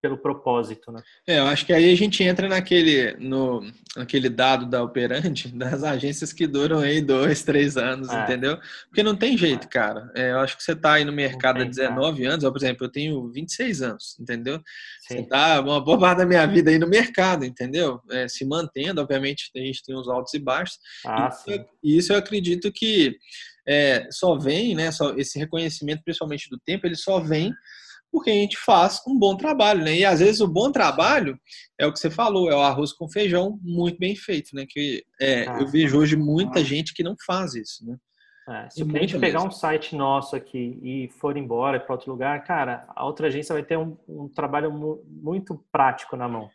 [0.00, 1.02] pelo propósito, né?
[1.26, 3.60] É, eu acho que aí a gente entra naquele, no,
[3.96, 8.22] naquele dado da operante das agências que duram aí dois, três anos, é.
[8.22, 8.58] entendeu?
[8.88, 9.70] Porque não tem jeito, é.
[9.70, 10.10] cara.
[10.14, 12.34] É, eu acho que você está aí no mercado há 19 cara.
[12.34, 14.58] anos, ou, por exemplo, eu tenho 26 anos, entendeu?
[15.00, 15.16] Sim.
[15.16, 18.00] Você está uma boa parte da minha vida aí no mercado, entendeu?
[18.10, 20.78] É, se mantendo, obviamente, a gente tem os altos e baixos.
[21.04, 21.64] Ah, e, sim.
[21.82, 23.16] isso eu acredito que
[23.66, 24.92] é, só vem, né?
[24.92, 27.52] Só, esse reconhecimento, principalmente do tempo, ele só vem
[28.10, 29.94] porque a gente faz um bom trabalho, né?
[29.96, 31.38] E às vezes o bom trabalho
[31.78, 34.64] é o que você falou, é o arroz com feijão muito bem feito, né?
[34.68, 36.64] Que é, ah, eu vejo hoje muita ah.
[36.64, 37.96] gente que não faz isso, né?
[38.48, 42.44] É, se o cliente pegar um site nosso aqui e for embora para outro lugar,
[42.44, 46.48] cara, a outra agência vai ter um, um trabalho mu muito prático na mão.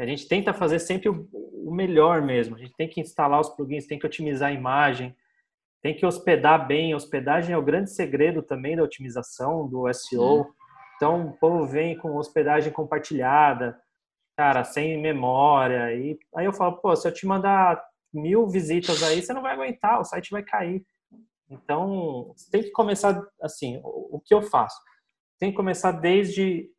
[0.00, 2.56] A gente tenta fazer sempre o, o, melhor mesmo.
[2.56, 5.14] A gente tem que instalar os plugins, tem que otimizar a imagem,
[5.82, 6.92] tem que hospedar bem.
[6.92, 10.46] A hospedagem é o grande segredo também da otimização, do SEO.
[11.00, 13.80] Então, o povo vem com hospedagem compartilhada,
[14.36, 15.94] cara, sem memória.
[15.94, 17.82] E aí eu falo, pô, se eu te mandar
[18.12, 20.84] mil visitas aí, você não vai aguentar, o site vai cair.
[21.48, 24.78] Então, tem que começar assim, o que eu faço?
[25.38, 26.70] Tem que começar desde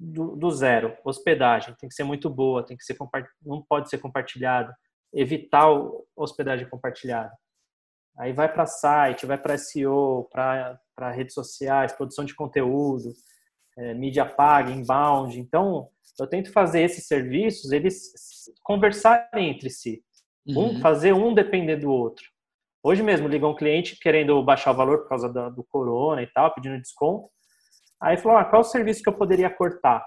[0.00, 0.96] do, do, zero.
[1.04, 2.96] Hospedagem tem que ser muito boa, tem que ser
[3.40, 4.76] não pode ser compartilhada.
[5.12, 5.68] Evitar
[6.16, 7.32] hospedagem compartilhada.
[8.18, 13.12] Aí vai para site, vai para SEO, para redes sociais, produção de conteúdo
[13.76, 15.38] é, mídia paga, inbound.
[15.38, 18.12] Então, eu tento fazer esses serviços, eles
[18.62, 20.02] conversarem entre si.
[20.46, 20.80] Um, uhum.
[20.80, 22.26] fazer um depender do outro.
[22.82, 26.26] Hoje mesmo ligou um cliente querendo baixar o valor por causa do, do corona e
[26.26, 27.30] tal, pedindo desconto.
[27.98, 30.06] Aí falou, ah, qual o serviço que eu poderia cortar?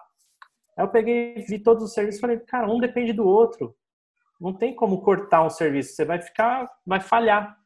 [0.77, 3.75] Aí eu peguei, vi todos os serviços e falei, cara, um depende do outro.
[4.39, 5.95] Não tem como cortar um serviço.
[5.95, 7.57] Você vai ficar, vai falhar.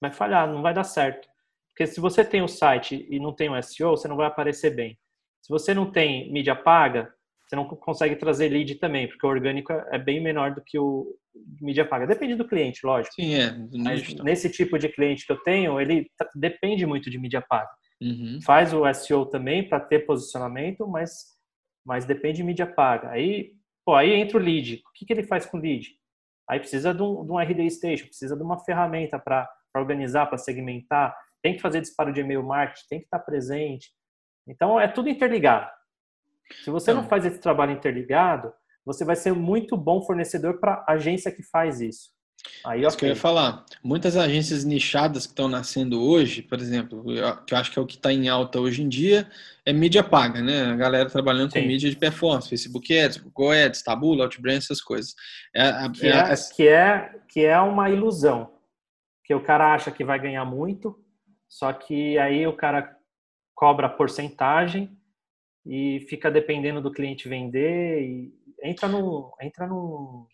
[0.00, 1.28] Vai falhar, não vai dar certo.
[1.76, 4.74] Porque se você tem o site e não tem o SEO, você não vai aparecer
[4.74, 4.98] bem.
[5.42, 7.12] Se você não tem mídia paga,
[7.46, 11.06] você não consegue trazer lead também, porque o orgânico é bem menor do que o
[11.60, 12.06] mídia paga.
[12.06, 13.14] Depende do cliente, lógico.
[13.14, 13.54] Sim, é.
[13.74, 17.70] Mas nesse tipo de cliente que eu tenho, ele depende muito de mídia paga.
[18.00, 18.40] Uhum.
[18.42, 21.36] Faz o SEO também para ter posicionamento, mas,
[21.84, 23.10] mas depende de mídia paga.
[23.10, 23.52] Aí,
[23.84, 24.76] pô, aí entra o lead.
[24.76, 25.90] O que, que ele faz com o lead?
[26.48, 30.38] Aí precisa de um, de um RD Station, precisa de uma ferramenta para organizar, para
[30.38, 33.90] segmentar tem que fazer disparo de e-mail marketing, tem que estar presente.
[34.46, 35.70] Então, é tudo interligado.
[36.62, 38.52] Se você não, não faz esse trabalho interligado,
[38.84, 42.16] você vai ser muito bom fornecedor para a agência que faz isso.
[42.64, 42.98] Aí, isso okay.
[42.98, 43.64] que eu ia falar.
[43.82, 47.04] Muitas agências nichadas que estão nascendo hoje, por exemplo,
[47.46, 49.28] que eu acho que é o que está em alta hoje em dia,
[49.64, 50.66] é mídia paga, né?
[50.66, 51.60] A galera trabalhando Sim.
[51.62, 55.14] com mídia de performance, Facebook Ads, Google Ads, Tabula, Outbrain, essas coisas.
[55.54, 58.52] É, que, é, é, que, é, que é uma ilusão.
[59.24, 60.96] Que o cara acha que vai ganhar muito,
[61.48, 62.96] só que aí o cara
[63.54, 64.96] cobra porcentagem
[65.64, 68.32] e fica dependendo do cliente vender e
[68.62, 70.26] entra num, entra num,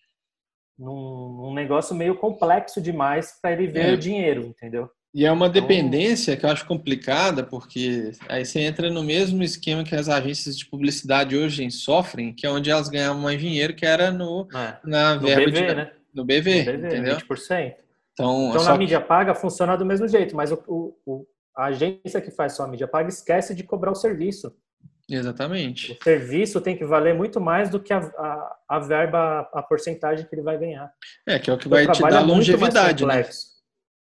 [0.78, 3.92] num, num negócio meio complexo demais para ele ver é.
[3.92, 4.90] o dinheiro, entendeu?
[5.14, 9.42] E é uma então dependência que eu acho complicada, porque aí você entra no mesmo
[9.42, 13.74] esquema que as agências de publicidade hoje sofrem, que é onde elas ganhavam mais dinheiro,
[13.74, 14.78] que era no, é.
[14.82, 15.92] na verba no BV, de, né?
[16.14, 17.16] no BV, no BV entendeu?
[17.18, 17.74] 20%.
[18.12, 20.62] Então, então na mídia paga funciona do mesmo jeito, mas o,
[21.06, 24.54] o, a agência que faz só a mídia paga esquece de cobrar o serviço.
[25.08, 25.92] Exatamente.
[26.00, 30.26] O serviço tem que valer muito mais do que a, a, a verba, a porcentagem
[30.26, 30.92] que ele vai ganhar.
[31.26, 33.22] É, que é o que vai te dar é longevidade, né?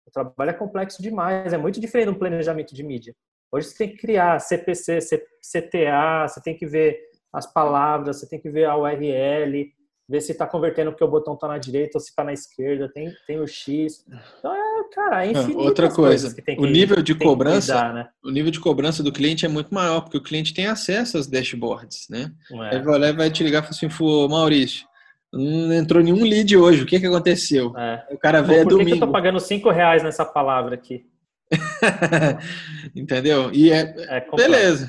[0.06, 3.14] O trabalho é complexo demais, é muito diferente do planejamento de mídia.
[3.50, 6.98] Hoje você tem que criar CPC, CTA, você tem que ver
[7.32, 9.72] as palavras, você tem que ver a URL,
[10.08, 12.88] ver se está convertendo porque o botão está na direita ou se está na esquerda,
[12.88, 14.04] tem, tem o X.
[14.38, 15.58] Então, é, cara, é infinito.
[15.58, 18.08] Outra coisa, que o nível de cobrança, cuidar, né?
[18.24, 21.26] o nível de cobrança do cliente é muito maior, porque o cliente tem acesso às
[21.26, 22.32] dashboards, né?
[22.50, 22.76] É.
[22.76, 24.86] Aí vai, vai te ligar e fala assim, Fô, Maurício,
[25.32, 27.76] não entrou nenhum lead hoje, o que que aconteceu?
[27.76, 28.06] É.
[28.10, 28.90] O cara vê Pô, por domingo.
[28.90, 31.06] Por que eu tô pagando cinco reais nessa palavra aqui?
[32.94, 33.50] Entendeu?
[33.52, 34.88] E é, é beleza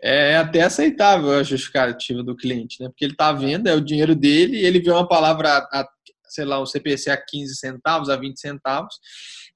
[0.00, 2.88] é até aceitável a justificativa do cliente, né?
[2.88, 5.88] Porque ele está vendo, é o dinheiro dele, e ele vê uma palavra, a,
[6.28, 8.94] sei lá, o CPC a 15 centavos, a 20 centavos,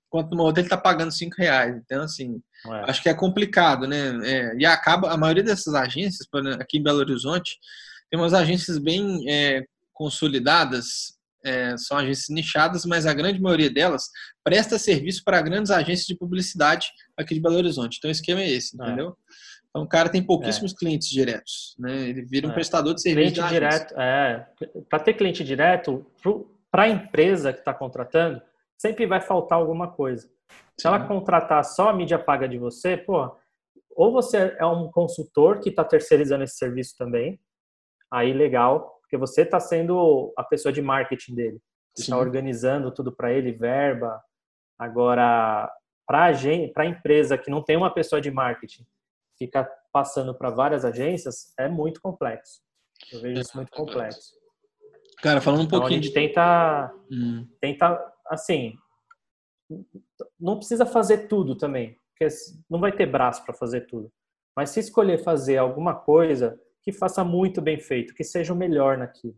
[0.07, 1.77] enquanto no outro ele está pagando 5 reais.
[1.77, 2.91] Então, assim, é.
[2.91, 4.19] acho que é complicado, né?
[4.25, 6.27] É, e acaba, a maioria dessas agências,
[6.59, 7.59] aqui em Belo Horizonte,
[8.11, 14.11] tem umas agências bem é, consolidadas, é, são agências nichadas, mas a grande maioria delas
[14.45, 17.97] presta serviço para grandes agências de publicidade aqui de Belo Horizonte.
[17.99, 19.13] Então, o esquema é esse, é.
[19.73, 20.77] Então, o cara tem pouquíssimos é.
[20.77, 22.09] clientes diretos, né?
[22.11, 22.55] Ele vira um é.
[22.55, 23.35] prestador de serviço.
[23.35, 24.47] Cliente direto, é.
[24.89, 26.07] Para ter cliente direto,
[26.71, 28.41] para a empresa que está contratando,
[28.79, 30.29] sempre vai faltar alguma coisa.
[30.79, 33.35] Se ela contratar só a mídia paga de você, pô,
[33.97, 37.41] ou você é um consultor que está terceirizando esse serviço também,
[38.11, 41.61] aí legal, porque você está sendo a pessoa de marketing dele,
[41.97, 44.23] está organizando tudo para ele, verba.
[44.79, 45.71] Agora,
[46.07, 48.85] para a empresa que não tem uma pessoa de marketing,
[49.47, 52.61] fica passando para várias agências, é muito complexo.
[53.13, 54.33] Eu vejo isso muito complexo.
[55.21, 56.01] Cara, falando um então, pouquinho.
[56.01, 56.15] A gente de...
[56.15, 57.47] tenta, hum.
[57.61, 58.75] tenta, assim,
[60.39, 62.35] não precisa fazer tudo também, porque
[62.71, 64.11] não vai ter braço para fazer tudo.
[64.57, 68.99] Mas se escolher fazer alguma coisa que faça muito bem feito, que seja o melhor
[68.99, 69.37] naquilo.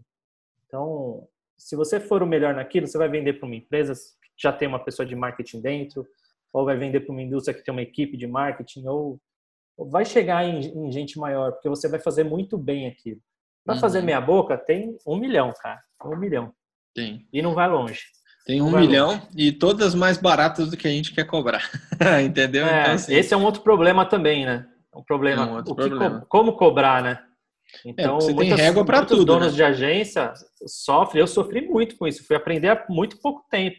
[0.67, 4.53] Então, se você for o melhor naquilo, você vai vender para uma empresa que já
[4.53, 6.07] tem uma pessoa de marketing dentro,
[6.53, 9.21] ou vai vender para uma indústria que tem uma equipe de marketing, ou
[9.79, 13.21] vai chegar em, em, gente maior, porque você vai fazer muito bem aquilo.
[13.65, 13.81] Para uhum.
[13.81, 15.81] fazer meia boca, tem um milhão, cara.
[16.05, 16.53] Um milhão.
[16.95, 17.27] Tem.
[17.33, 18.03] E não vai longe.
[18.47, 21.63] Tem um milhão e todas mais baratas do que a gente quer cobrar.
[22.23, 22.67] Entendeu?
[22.67, 24.67] É, então, assim, esse é um outro problema também, né?
[24.95, 25.43] Um problema.
[25.43, 26.21] É um outro problema.
[26.21, 27.19] Co como cobrar, né?
[27.85, 29.25] É, então, é, você muitas, tem régua para tudo.
[29.25, 29.57] donos né?
[29.57, 30.33] de agência
[30.67, 31.21] sofrem.
[31.21, 32.25] Eu sofri muito com isso.
[32.27, 33.77] Fui aprender há muito pouco tempo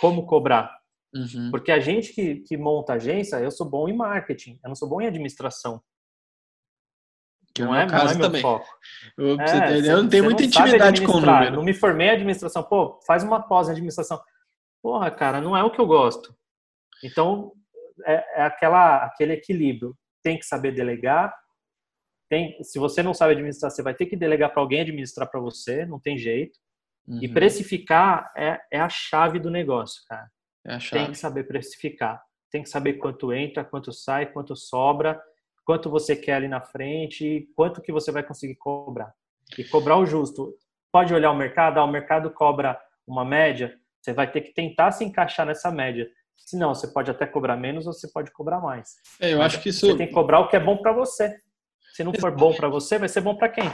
[0.00, 0.70] como cobrar.
[1.16, 1.50] Uhum.
[1.50, 4.88] Porque a gente que, que monta agência, eu sou bom em marketing, eu não sou
[4.88, 5.82] bom em administração.
[7.54, 8.42] Que não, é, é caso não é também.
[8.42, 8.66] Foco.
[9.16, 11.56] Eu, é, eu não tenho muita não intimidade com o número.
[11.56, 12.62] Não me formei em administração.
[12.62, 14.20] Pô, faz uma pós em administração.
[14.82, 16.36] Porra, cara, não é o que eu gosto.
[17.02, 17.52] Então,
[18.04, 19.96] é, é aquela, aquele equilíbrio.
[20.22, 21.34] Tem que saber delegar.
[22.28, 25.40] Tem, se você não sabe administrar, você vai ter que delegar para alguém administrar para
[25.40, 25.86] você.
[25.86, 26.58] Não tem jeito.
[27.08, 27.20] Uhum.
[27.22, 30.28] E precificar é, é a chave do negócio, cara.
[30.66, 32.22] É tem que saber precificar.
[32.50, 35.20] Tem que saber quanto entra, quanto sai, quanto sobra
[35.66, 39.12] quanto você quer ali na frente e quanto que você vai conseguir cobrar.
[39.58, 40.54] E cobrar o justo.
[40.92, 44.92] Pode olhar o mercado, ah, o mercado cobra uma média, você vai ter que tentar
[44.92, 46.08] se encaixar nessa média.
[46.38, 48.94] Se não, você pode até cobrar menos ou você pode cobrar mais.
[49.20, 49.86] É, eu Mas acho que isso.
[49.86, 51.36] Você tem que cobrar o que é bom para você.
[51.92, 53.68] Se não for bom para você, vai ser bom para quem?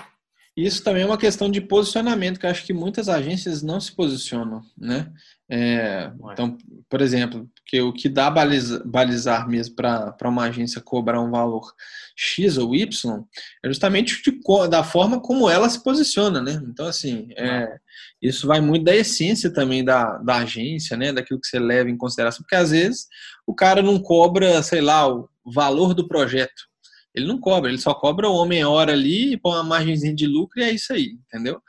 [0.54, 3.90] Isso também é uma questão de posicionamento, que eu acho que muitas agências não se
[3.94, 5.10] posicionam, né?
[5.50, 6.56] É, então,
[6.90, 11.72] por exemplo, que o que dá baliza, balizar mesmo para uma agência cobrar um valor
[12.14, 13.24] X ou Y
[13.64, 16.62] é justamente de, da forma como ela se posiciona, né?
[16.68, 17.78] Então, assim, é,
[18.20, 21.14] isso vai muito da essência também da, da agência, né?
[21.14, 23.06] Daquilo que você leva em consideração, porque às vezes
[23.46, 26.71] o cara não cobra, sei lá, o valor do projeto
[27.14, 30.64] ele não cobra, ele só cobra o homem-hora ali, põe uma margenzinha de lucro e
[30.64, 31.60] é isso aí, entendeu?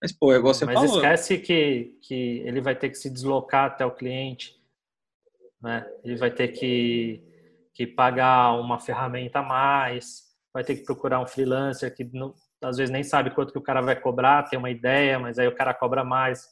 [0.00, 0.96] Mas, pô, é igual você Mas falou.
[0.96, 4.54] esquece que, que ele vai ter que se deslocar até o cliente,
[5.60, 5.86] né?
[6.02, 7.22] Ele vai ter que,
[7.74, 12.78] que pagar uma ferramenta a mais, vai ter que procurar um freelancer que não, às
[12.78, 15.54] vezes nem sabe quanto que o cara vai cobrar, tem uma ideia, mas aí o
[15.54, 16.46] cara cobra mais.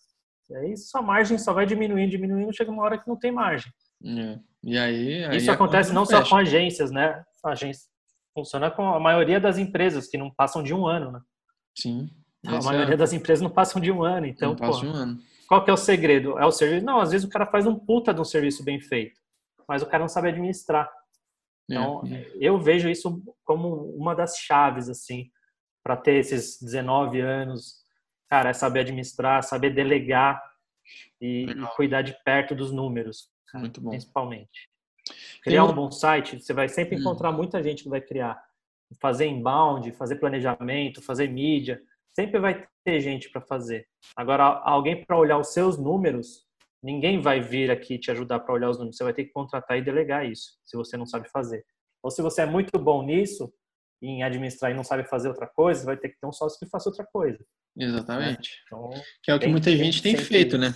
[0.51, 3.73] E aí sua margem só vai diminuindo, diminuindo, chega uma hora que não tem margem.
[4.05, 4.39] É.
[4.63, 6.23] E aí, aí Isso acontece não fecha.
[6.23, 7.25] só com agências, né?
[7.45, 7.89] Agências
[8.39, 11.21] funciona com a maioria das empresas que não passam de um ano, né?
[11.77, 12.09] Sim.
[12.47, 12.97] A maioria é...
[12.97, 15.19] das empresas não passam de um ano, então, não passa de um ano.
[15.49, 16.39] qual que é o segredo?
[16.39, 16.85] É o serviço?
[16.85, 19.21] Não, às vezes o cara faz um puta de um serviço bem feito,
[19.69, 20.89] mas o cara não sabe administrar.
[21.69, 22.31] Então, é.
[22.41, 25.31] eu vejo isso como uma das chaves, assim,
[25.83, 27.83] para ter esses 19 anos,
[28.31, 30.41] cara, é saber administrar, saber delegar
[31.21, 33.91] e, e cuidar de perto dos números, cara, Muito bom.
[33.91, 34.71] principalmente.
[35.43, 37.01] Criar um bom site, você vai sempre hum.
[37.01, 38.43] encontrar muita gente que vai criar.
[39.01, 41.81] Fazer inbound, fazer planejamento, fazer mídia,
[42.15, 43.87] sempre vai ter gente para fazer.
[44.17, 46.47] Agora, alguém para olhar os seus números,
[46.83, 48.97] ninguém vai vir aqui te ajudar para olhar os números.
[48.97, 51.65] Você vai ter que contratar e delegar isso, se você não sabe fazer.
[52.03, 53.53] Ou se você é muito bom nisso,
[54.01, 56.67] em administrar e não sabe fazer outra coisa, vai ter que ter um sócio que
[56.67, 57.39] faça outra coisa.
[57.77, 58.51] Exatamente.
[58.51, 58.57] Né?
[58.67, 58.91] Então,
[59.23, 60.75] que é o que muita gente tem feito, né?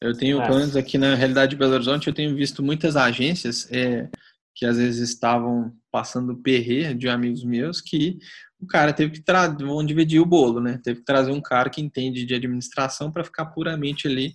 [0.00, 0.46] Eu tenho, é.
[0.46, 4.08] pelo menos aqui na realidade de Belo Horizonte, eu tenho visto muitas agências é,
[4.54, 8.18] que às vezes estavam passando perre de amigos meus que
[8.60, 10.80] o cara teve que trazer, vão dividir o bolo, né?
[10.82, 14.34] Teve que trazer um cara que entende de administração para ficar puramente ali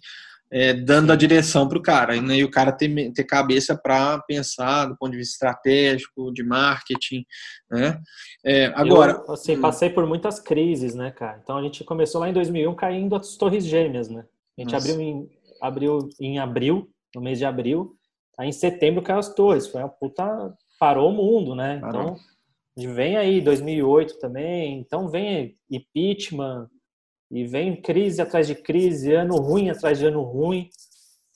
[0.53, 2.21] é, dando a direção para o cara.
[2.21, 2.37] Né?
[2.37, 7.25] E o cara ter, ter cabeça para pensar do ponto de vista estratégico, de marketing,
[7.71, 7.99] né?
[8.45, 9.23] É, agora...
[9.27, 9.61] Eu, assim, hum.
[9.61, 11.39] passei por muitas crises, né, cara?
[11.43, 14.23] Então, a gente começou lá em 2001 caindo as torres gêmeas, né?
[14.55, 14.91] A gente Nossa.
[14.91, 15.27] abriu em
[15.63, 17.95] abriu em abril, no mês de abril.
[18.37, 19.67] Aí em setembro caiu as torres.
[19.67, 20.53] Foi uma puta.
[20.79, 21.81] Parou o mundo, né?
[21.83, 22.17] Então,
[22.75, 24.79] vem aí 2008 também.
[24.79, 26.67] Então, vem impeachment.
[27.31, 30.69] E vem crise atrás de crise, ano ruim atrás de ano ruim.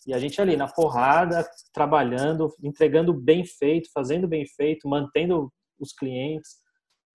[0.06, 5.94] E a gente ali na porrada, trabalhando, entregando bem feito, fazendo bem feito, mantendo os
[5.94, 6.58] clientes,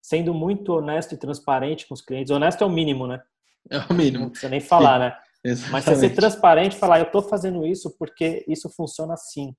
[0.02, 2.30] sendo muito honesto e transparente com os clientes.
[2.30, 3.22] Honesto é o mínimo, né?
[3.70, 4.24] É o mínimo.
[4.24, 5.16] Não precisa nem falar, né?
[5.44, 5.72] Exatamente.
[5.72, 9.54] Mas você ser transparente e falar, eu estou fazendo isso porque isso funciona assim.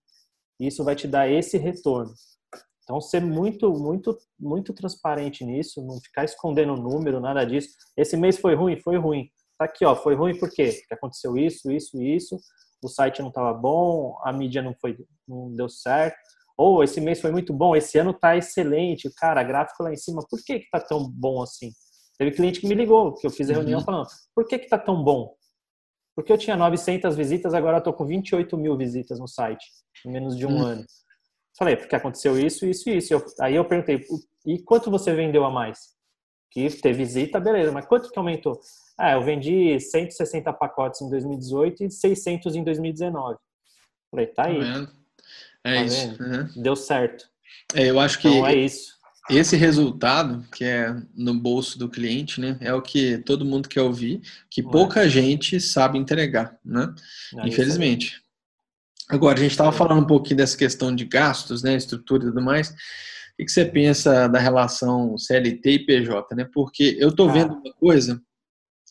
[0.60, 2.14] Isso vai te dar esse retorno.
[2.84, 7.70] Então, ser muito, muito, muito transparente nisso, não ficar escondendo número, nada disso.
[7.98, 8.78] Esse mês foi ruim?
[8.82, 9.30] Foi ruim.
[9.58, 10.72] Tá aqui, ó, foi ruim por quê?
[10.80, 12.38] Porque aconteceu isso, isso, isso.
[12.84, 16.18] O site não estava bom, a mídia não foi, não deu certo.
[16.58, 19.10] Ou esse mês foi muito bom, esse ano tá excelente.
[19.16, 21.72] Cara, gráfico lá em cima, por que que tá tão bom assim?
[22.18, 23.86] Teve cliente que me ligou, que eu fiz a reunião uhum.
[23.86, 25.34] falando, por que que tá tão bom?
[26.16, 29.66] Porque eu tinha 900 visitas, agora eu tô com 28 mil visitas no site,
[30.06, 30.66] em menos de um uhum.
[30.66, 30.86] ano.
[31.58, 33.14] Falei, porque aconteceu isso, isso e isso.
[33.14, 34.06] Eu, aí eu perguntei,
[34.46, 35.94] e quanto você vendeu a mais?
[36.52, 38.60] Que ter visita, beleza, mas quanto que aumentou?
[38.98, 43.38] Ah, eu vendi 160 pacotes em 2018 e 600 em 2019.
[44.12, 44.60] Falei, tá aí.
[44.60, 44.92] Tá
[45.64, 46.24] é tá isso.
[46.24, 46.62] Uhum.
[46.62, 47.26] Deu certo.
[47.74, 48.94] É, eu acho que então, é isso.
[49.30, 53.82] Esse resultado, que é no bolso do cliente, né, é o que todo mundo quer
[53.82, 54.64] ouvir, que é.
[54.64, 56.94] pouca gente sabe entregar, né?
[57.38, 58.22] É Infelizmente.
[59.10, 62.42] Agora, a gente estava falando um pouquinho dessa questão de gastos, né, estrutura e tudo
[62.42, 62.74] mais.
[63.40, 66.48] O que você pensa da relação CLT e PJ, né?
[66.54, 68.22] Porque eu estou vendo uma coisa,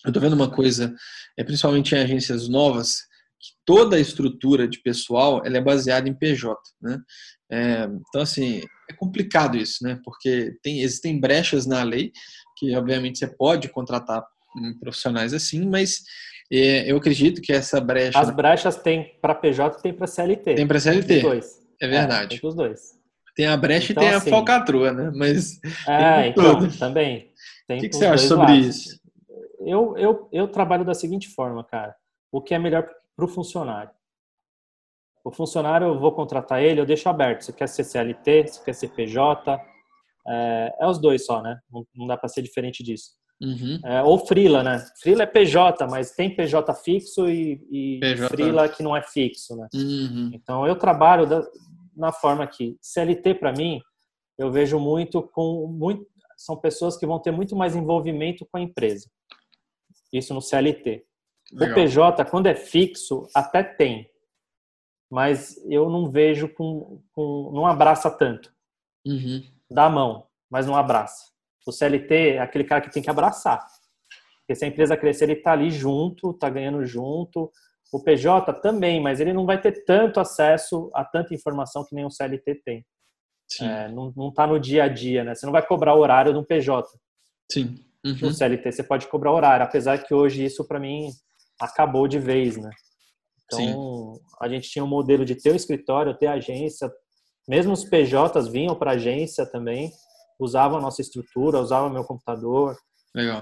[0.05, 0.95] eu estou vendo uma coisa,
[1.37, 3.03] é, principalmente em agências novas,
[3.39, 7.01] que toda a estrutura de pessoal ela é baseada em PJ, né?
[7.51, 8.63] É, então, assim,
[8.93, 9.99] é complicado isso, né?
[10.05, 12.13] Porque tem, existem brechas na lei,
[12.57, 14.25] que obviamente você pode contratar
[14.81, 16.03] profissionais assim, mas
[16.53, 18.19] é, eu acredito que essa brecha.
[18.19, 20.55] As brechas tem para PJ e tem para CLT.
[20.55, 21.07] Tem para CLT.
[21.07, 21.61] Tem dois.
[21.81, 22.37] É verdade.
[22.37, 22.81] É, tem os dois.
[23.35, 25.11] Tem a brecha então, e tem assim, a falcatrua, né?
[25.15, 25.59] Mas.
[25.89, 27.33] É, então, também.
[27.71, 28.67] o que, que você acha sobre lados.
[28.67, 29.01] isso?
[29.61, 31.95] Eu, eu, eu trabalho da seguinte forma, cara.
[32.31, 32.87] O que é melhor
[33.17, 33.91] para o funcionário?
[35.25, 37.43] O funcionário, eu vou contratar ele, eu deixo aberto.
[37.43, 39.61] Você quer ser CLT, você quer ser PJ.
[40.27, 41.59] É, é os dois só, né?
[41.71, 43.13] Não, não dá para ser diferente disso.
[43.43, 43.81] Uhum.
[43.85, 44.79] É, ou Frila, né?
[45.01, 48.29] Frila é PJ, mas tem PJ fixo e, e PJ.
[48.29, 49.69] Frila que não é fixo, né?
[49.75, 50.31] Uhum.
[50.33, 51.43] Então eu trabalho da,
[51.97, 53.81] na forma que CLT para mim
[54.39, 56.07] eu vejo muito com muito
[56.37, 59.09] são pessoas que vão ter muito mais envolvimento com a empresa.
[60.13, 61.05] Isso no CLT.
[61.53, 61.73] Legal.
[61.73, 64.09] O PJ quando é fixo até tem,
[65.13, 68.51] mas eu não vejo com, com não abraça tanto.
[69.07, 69.43] Uhum.
[69.71, 71.31] Dá a mão, mas não abraça.
[71.67, 73.63] O CLT é aquele cara que tem que abraçar.
[74.39, 77.53] Porque se a empresa crescer, ele está ali junto, está ganhando junto.
[77.93, 82.07] O PJ também, mas ele não vai ter tanto acesso a tanta informação que nem
[82.07, 82.87] o CLT tem.
[83.61, 85.35] É, não está no dia a dia, né?
[85.35, 86.89] Você não vai cobrar horário no PJ.
[87.53, 87.85] Sim.
[88.03, 88.17] Uhum.
[88.23, 91.11] No CLT você pode cobrar horário, apesar que hoje isso para mim
[91.61, 92.71] acabou de vez, né?
[93.53, 94.21] Então, Sim.
[94.41, 96.91] a gente tinha um modelo de ter o escritório, ter agência,
[97.49, 99.93] mesmo os PJs vinham para agência também,
[100.39, 102.77] usava a nossa estrutura, usava meu computador,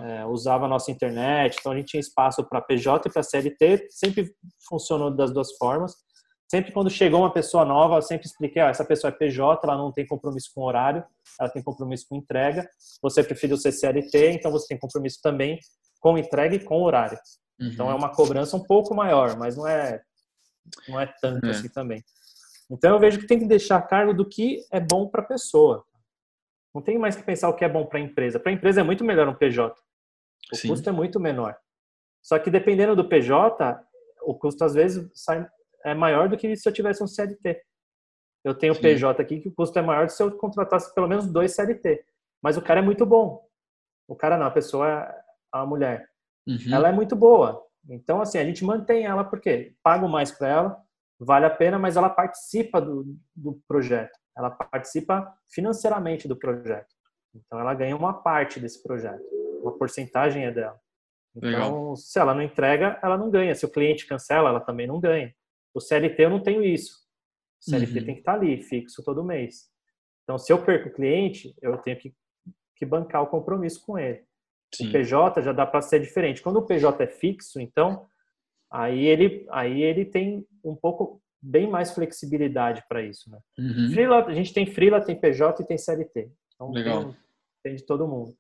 [0.03, 1.57] é, usava a nossa internet.
[1.59, 4.35] Então a gente tinha espaço para PJ e para CLT, sempre
[4.69, 5.95] funcionou das duas formas.
[6.51, 9.93] Sempre quando chegou uma pessoa nova, eu sempre expliquei: essa pessoa é PJ, ela não
[9.93, 11.05] tem compromisso com horário,
[11.39, 12.69] ela tem compromisso com entrega.
[13.03, 15.59] Você prefere ser CLT, então você tem compromisso também
[16.01, 17.19] com entrega e com horário.
[17.61, 17.69] Uhum.
[17.69, 20.03] Então é uma cobrança um pouco maior, mas não é
[20.89, 21.51] não é tanto é.
[21.51, 22.03] assim também.
[22.71, 25.27] Então eu vejo que tem que deixar a cargo do que é bom para a
[25.27, 25.85] pessoa.
[26.75, 28.39] Não tem mais que pensar o que é bom para a empresa.
[28.39, 29.75] Para a empresa é muito melhor um PJ.
[30.53, 30.69] O Sim.
[30.69, 31.57] custo é muito menor.
[32.23, 33.83] Só que dependendo do PJ,
[34.23, 35.47] o custo às vezes sai,
[35.85, 37.61] é maior do que se eu tivesse um CLT.
[38.45, 38.83] Eu tenho Sim.
[38.83, 41.55] PJ aqui que o custo é maior do que se eu contratasse pelo menos dois
[41.55, 42.05] CLT.
[42.41, 43.45] Mas o cara é muito bom.
[44.07, 46.10] O cara não, a pessoa, é a mulher.
[46.51, 46.75] Uhum.
[46.75, 47.63] Ela é muito boa.
[47.89, 50.83] Então, assim, a gente mantém ela porque pago mais para ela,
[51.19, 56.95] vale a pena, mas ela participa do, do projeto ela participa financeiramente do projeto.
[57.35, 59.23] Então, ela ganha uma parte desse projeto.
[59.63, 60.81] Uma porcentagem é dela.
[61.37, 61.97] Então, Legal.
[61.97, 63.55] se ela não entrega, ela não ganha.
[63.55, 65.33] Se o cliente cancela, ela também não ganha.
[65.73, 66.99] O CLT eu não tenho isso.
[67.61, 68.07] O CLT uhum.
[68.07, 69.71] tem que estar ali, fixo todo mês.
[70.25, 72.15] Então, se eu perco o cliente, eu tenho que,
[72.75, 74.25] que bancar o compromisso com ele.
[74.75, 74.89] Sim.
[74.89, 76.43] O PJ já dá para ser diferente.
[76.43, 78.07] Quando o PJ é fixo, então,
[78.71, 83.39] aí ele, aí ele tem um pouco bem mais flexibilidade para isso, né?
[83.59, 83.91] Uhum.
[83.93, 86.31] Freela, a gente tem freela, tem PJ e tem CLT.
[86.55, 87.05] Então Legal.
[87.05, 87.17] Tem,
[87.63, 88.35] tem de todo mundo.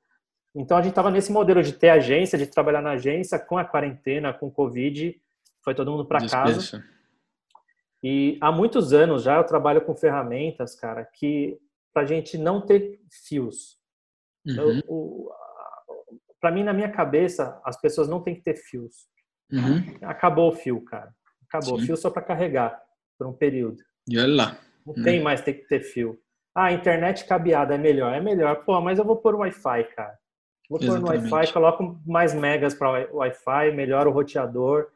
[0.54, 3.64] Então a gente estava nesse modelo de ter agência, de trabalhar na agência com a
[3.64, 5.18] quarentena, com o Covid,
[5.64, 6.84] foi todo mundo para casa.
[8.02, 11.58] E há muitos anos já eu trabalho com ferramentas, cara, que
[11.92, 13.78] para a gente não ter fios.
[14.46, 15.28] Uhum.
[16.40, 19.08] Para mim, na minha cabeça, as pessoas não têm que ter fios.
[19.52, 19.98] Uhum.
[20.02, 21.12] Acabou o fio, cara.
[21.48, 21.78] Acabou.
[21.78, 21.86] Sim.
[21.86, 22.80] Fio só para carregar
[23.18, 23.82] por um período.
[24.08, 24.58] E olha lá.
[24.86, 25.02] Não hum.
[25.02, 26.18] tem mais tem que ter fio.
[26.54, 28.14] Ah, internet cabeada é melhor.
[28.14, 28.64] É melhor.
[28.64, 30.18] Pô, mas eu vou pôr Wi-Fi, cara.
[30.70, 34.86] Vou pôr no Wi-Fi, coloco mais megas para o Wi-Fi, melhora o roteador,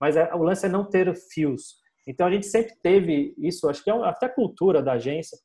[0.00, 1.76] mas é, o lance é não ter fios.
[2.04, 5.38] Então a gente sempre teve isso, acho que é até cultura da agência,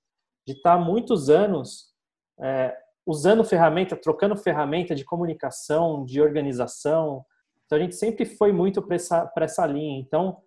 [0.48, 1.94] de estar muitos anos
[2.42, 2.76] é,
[3.06, 7.24] usando ferramenta, trocando ferramenta de comunicação, de organização.
[7.66, 10.00] Então a gente sempre foi muito para essa, essa linha.
[10.00, 10.38] Então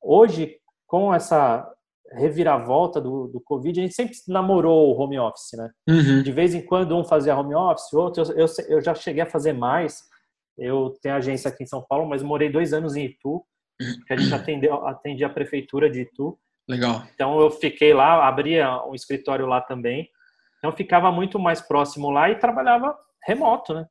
[0.00, 0.56] hoje,
[0.86, 1.70] com essa
[2.12, 5.70] reviravolta do, do Covid, a gente sempre namorou o home office, né?
[5.88, 6.22] Uhum.
[6.22, 8.22] De vez em quando um fazia home office, outro.
[8.22, 10.02] Eu, eu, eu, já cheguei a fazer mais.
[10.56, 13.44] Eu tenho agência aqui em São Paulo, mas morei dois anos em Itu,
[14.06, 16.38] que a gente atendeu, atendia a prefeitura de Itu.
[16.68, 17.02] Legal.
[17.14, 20.08] Então eu fiquei lá, abria um escritório lá também.
[20.58, 23.86] Então ficava muito mais próximo lá e trabalhava remoto, né?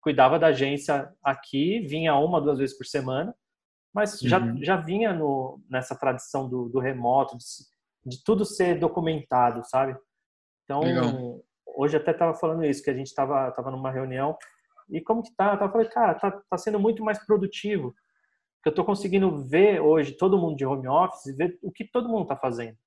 [0.00, 3.34] Cuidava da agência aqui, vinha uma, duas vezes por semana
[3.92, 4.62] mas já, uhum.
[4.62, 7.44] já vinha no, nessa tradição do, do remoto, de,
[8.06, 9.96] de, tudo ser documentado, sabe?
[10.64, 11.42] Então, Legal.
[11.66, 14.36] hoje até estava falando isso, que a gente estava tava numa reunião,
[14.88, 15.52] e como que tá?
[15.52, 17.94] Eu tava falando, cara, tá, tá sendo muito mais produtivo,
[18.56, 21.84] porque eu estou conseguindo ver hoje todo mundo de home office e ver o que
[21.84, 22.78] todo mundo está fazendo.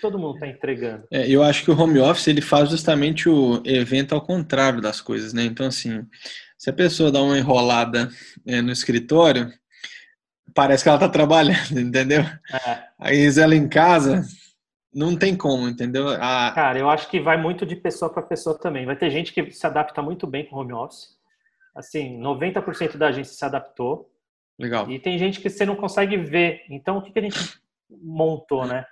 [0.00, 1.06] Todo mundo está entregando.
[1.10, 5.00] É, eu acho que o home office ele faz justamente o evento ao contrário das
[5.00, 5.44] coisas, né?
[5.44, 6.06] Então, assim,
[6.56, 8.08] se a pessoa dá uma enrolada
[8.46, 9.52] é, no escritório,
[10.54, 12.20] parece que ela tá trabalhando, entendeu?
[12.20, 12.84] É.
[12.98, 14.24] Aí ela em casa,
[14.92, 16.08] não tem como, entendeu?
[16.08, 16.50] A...
[16.54, 18.86] Cara, eu acho que vai muito de pessoa para pessoa também.
[18.86, 21.14] Vai ter gente que se adapta muito bem com home office.
[21.74, 24.10] Assim, 90% da gente se adaptou.
[24.58, 24.90] Legal.
[24.90, 26.62] E tem gente que você não consegue ver.
[26.70, 27.60] Então, o que, que a gente
[27.90, 28.86] montou, né?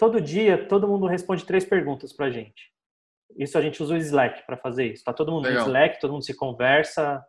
[0.00, 2.72] Todo dia, todo mundo responde três perguntas pra gente.
[3.36, 5.04] Isso a gente usa o Slack para fazer isso.
[5.04, 5.60] Tá todo mundo Legal.
[5.60, 7.22] no Slack, todo mundo se conversa.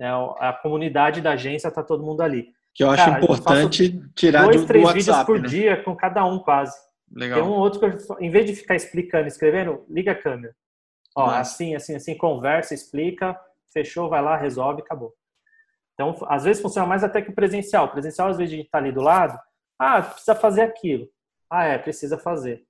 [0.00, 2.48] É, a comunidade da agência tá todo mundo ali.
[2.74, 5.48] Que eu acho Cara, importante eu tirar dois, do, três do WhatsApp, vídeos por né?
[5.48, 6.74] dia com cada um quase.
[7.12, 7.42] Legal.
[7.42, 10.56] Tem um outro que, eu, em vez de ficar explicando, escrevendo, liga a câmera.
[11.14, 11.40] Ó, Nossa.
[11.40, 13.38] assim, assim, assim, conversa, explica,
[13.70, 15.12] fechou, vai lá, resolve, acabou.
[15.92, 17.84] Então, às vezes funciona mais até que o presencial.
[17.84, 19.38] O presencial, às vezes, a gente tá ali do lado,
[19.78, 21.06] ah, precisa fazer aquilo.
[21.50, 22.66] Ah, é, precisa fazer.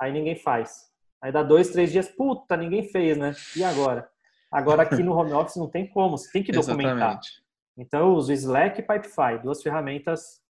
[0.00, 0.90] Aí ninguém faz.
[1.20, 3.34] Aí dá dois, três dias, puta, ninguém fez, né?
[3.56, 4.10] E agora?
[4.50, 6.96] Agora aqui no home office não tem como, você tem que documentar.
[6.96, 7.42] Exatamente.
[7.78, 10.42] Então eu uso Slack e Pipefy, duas ferramentas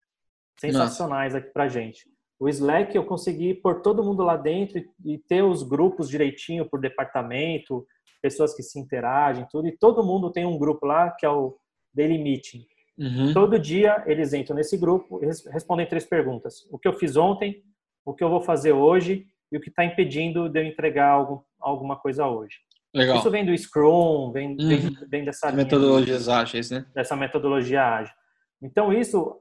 [0.59, 1.45] sensacionais Nossa.
[1.45, 2.11] aqui pra gente.
[2.41, 6.81] O Slack eu consegui pôr todo mundo lá dentro e ter os grupos direitinho por
[6.81, 7.87] departamento,
[8.21, 11.57] pessoas que se interagem, tudo, e todo mundo tem um grupo lá que é o
[11.95, 12.67] Daily Meeting.
[13.03, 13.35] Uhum.
[13.35, 17.65] Todo dia eles entram nesse grupo e respondem três perguntas: o que eu fiz ontem,
[18.05, 21.41] o que eu vou fazer hoje e o que está impedindo de eu entregar algum,
[21.61, 22.59] alguma coisa hoje.
[22.95, 23.17] Legal.
[23.17, 24.69] Isso vem do Scrum, vem, uhum.
[24.69, 26.87] vem, vem dessa metodologias ágeis, né?
[26.95, 28.15] Dessa metodologia ágil.
[28.63, 29.37] Então isso,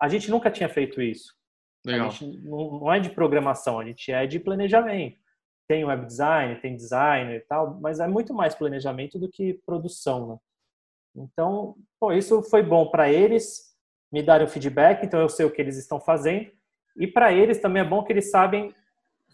[0.00, 1.34] a gente nunca tinha feito isso.
[1.84, 2.08] Legal.
[2.08, 5.18] A gente não é de programação, a gente é de planejamento.
[5.66, 10.28] Tem web design, tem designer e tal, mas é muito mais planejamento do que produção,
[10.28, 10.38] né?
[11.14, 13.70] Então, pô, isso foi bom para eles
[14.12, 16.50] me darem o feedback, então eu sei o que eles estão fazendo.
[16.96, 18.74] E para eles também é bom que eles sabem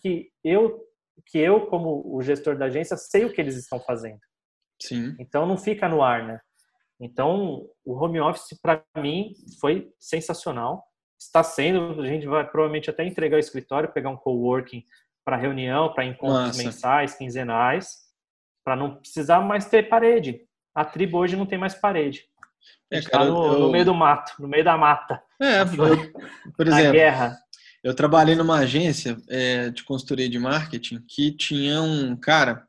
[0.01, 0.85] que eu
[1.25, 4.21] que eu, como o gestor da agência, sei o que eles estão fazendo.
[4.81, 5.17] Sim.
[5.19, 6.41] Então não fica no ar, né?
[7.01, 10.85] Então o home office para mim foi sensacional.
[11.19, 14.85] Está sendo, a gente vai provavelmente até entregar o escritório, pegar um coworking
[15.25, 16.63] para reunião, para encontros Nossa.
[16.63, 17.97] mensais, quinzenais,
[18.63, 20.47] para não precisar mais ter parede.
[20.77, 22.25] A tribo hoje não tem mais parede.
[22.91, 23.61] É, cara, tá no, eu...
[23.61, 25.23] no, meio do mato, no meio da mata.
[25.41, 25.65] É,
[26.55, 27.35] por exemplo, guerra.
[27.83, 32.67] Eu trabalhei numa agência é, de consultoria de marketing que tinha um cara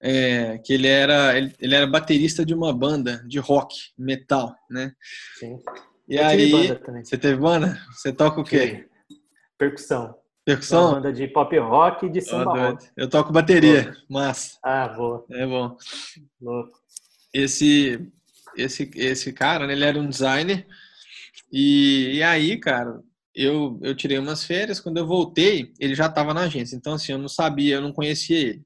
[0.00, 4.92] é, que ele era ele, ele, era baterista de uma banda de rock, metal, né?
[5.38, 5.60] Sim.
[6.08, 6.50] E Eu aí,
[7.04, 7.80] você teve banda?
[7.92, 8.88] Você toca o quê?
[9.56, 10.12] Percussão.
[10.44, 10.86] Percussão?
[10.86, 12.90] Uma banda de pop rock e de samba oh, rock.
[12.96, 15.24] Eu toco bateria, mas Ah, boa.
[15.30, 15.76] É bom.
[16.40, 16.81] Louco.
[17.32, 18.00] Esse
[18.56, 20.66] esse esse cara, né, ele era um designer
[21.52, 23.02] e, e aí, cara,
[23.34, 26.76] eu, eu tirei umas férias, quando eu voltei, ele já estava na agência.
[26.76, 28.62] Então, assim, eu não sabia, eu não conhecia ele.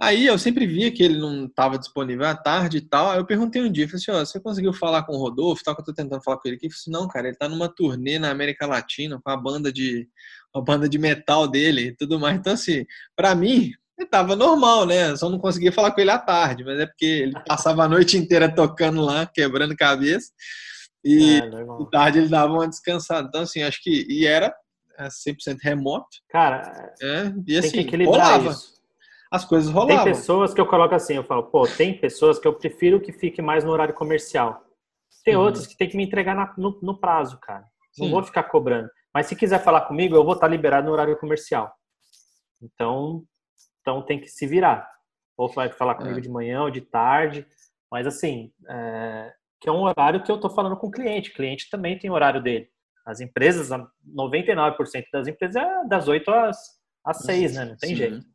[0.00, 3.10] Aí eu sempre via que ele não estava disponível à tarde e tal.
[3.10, 5.62] Aí eu perguntei um dia, falei assim, ó, você conseguiu falar com o Rodolfo?
[5.64, 6.66] Tal, que eu tô tentando falar com ele aqui.
[6.66, 9.72] Eu falei assim, não, cara, ele tá numa turnê na América Latina com a banda
[9.72, 10.08] de
[10.54, 12.38] a banda de metal dele e tudo mais.
[12.38, 12.86] Então, assim,
[13.16, 15.14] para mim, ele tava normal, né?
[15.16, 18.16] Só não conseguia falar com ele à tarde, mas é porque ele passava a noite
[18.16, 20.30] inteira tocando lá, quebrando cabeça.
[21.04, 21.50] E é,
[21.90, 23.26] tarde ele dava uma descansada.
[23.28, 24.06] Então, assim, acho que.
[24.08, 24.54] E era
[25.00, 26.08] 100% é, remoto.
[26.28, 28.50] Cara, é, e assim, rolava.
[28.50, 28.78] Isso.
[29.30, 30.04] As coisas rolavam.
[30.04, 33.12] Tem pessoas que eu coloco assim, eu falo, pô, tem pessoas que eu prefiro que
[33.12, 34.64] fique mais no horário comercial.
[35.22, 35.42] Tem uhum.
[35.42, 37.64] outras que tem que me entregar na, no, no, prazo, cara.
[37.98, 38.12] Não Sim.
[38.12, 38.88] vou ficar cobrando.
[39.12, 41.70] Mas se quiser falar comigo, eu vou estar liberado no horário comercial.
[42.62, 43.22] Então,
[43.88, 44.86] então tem que se virar.
[45.36, 46.20] Ou vai falar comigo é.
[46.20, 47.46] de manhã ou de tarde.
[47.90, 51.30] Mas assim, é, que é um horário que eu estou falando com o cliente.
[51.30, 52.68] O cliente também tem horário dele.
[53.06, 53.70] As empresas,
[54.06, 56.58] 99% das empresas é das 8 às,
[57.02, 57.64] às 6, né?
[57.64, 57.96] Não tem Sim.
[57.96, 58.26] jeito.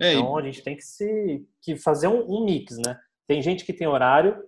[0.00, 2.98] É, então é, a gente tem que se que fazer um, um, mix, né?
[3.26, 4.42] Tem gente que tem horário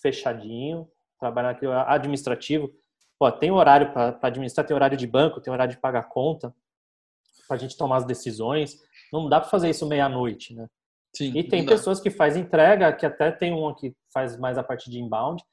[0.00, 0.88] fechadinho,
[1.20, 2.72] trabalhar naquele administrativo.
[3.18, 6.52] Pô, tem horário para administrar, tem horário de banco, tem horário de pagar conta,
[7.52, 8.78] para a gente tomar as decisões.
[9.12, 10.66] Não dá para fazer isso meia-noite, né?
[11.14, 14.62] Sim, e tem pessoas que faz entrega, que até tem um que faz mais a
[14.62, 15.44] parte de inbound.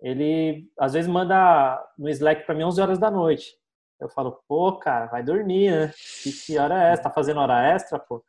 [0.00, 3.56] Ele às vezes manda no Slack para mim 11 horas da noite.
[4.00, 5.92] Eu falo, pô, cara, vai dormir, né?
[6.22, 7.02] Que, que hora é essa?
[7.02, 8.24] Tá fazendo hora extra, pô?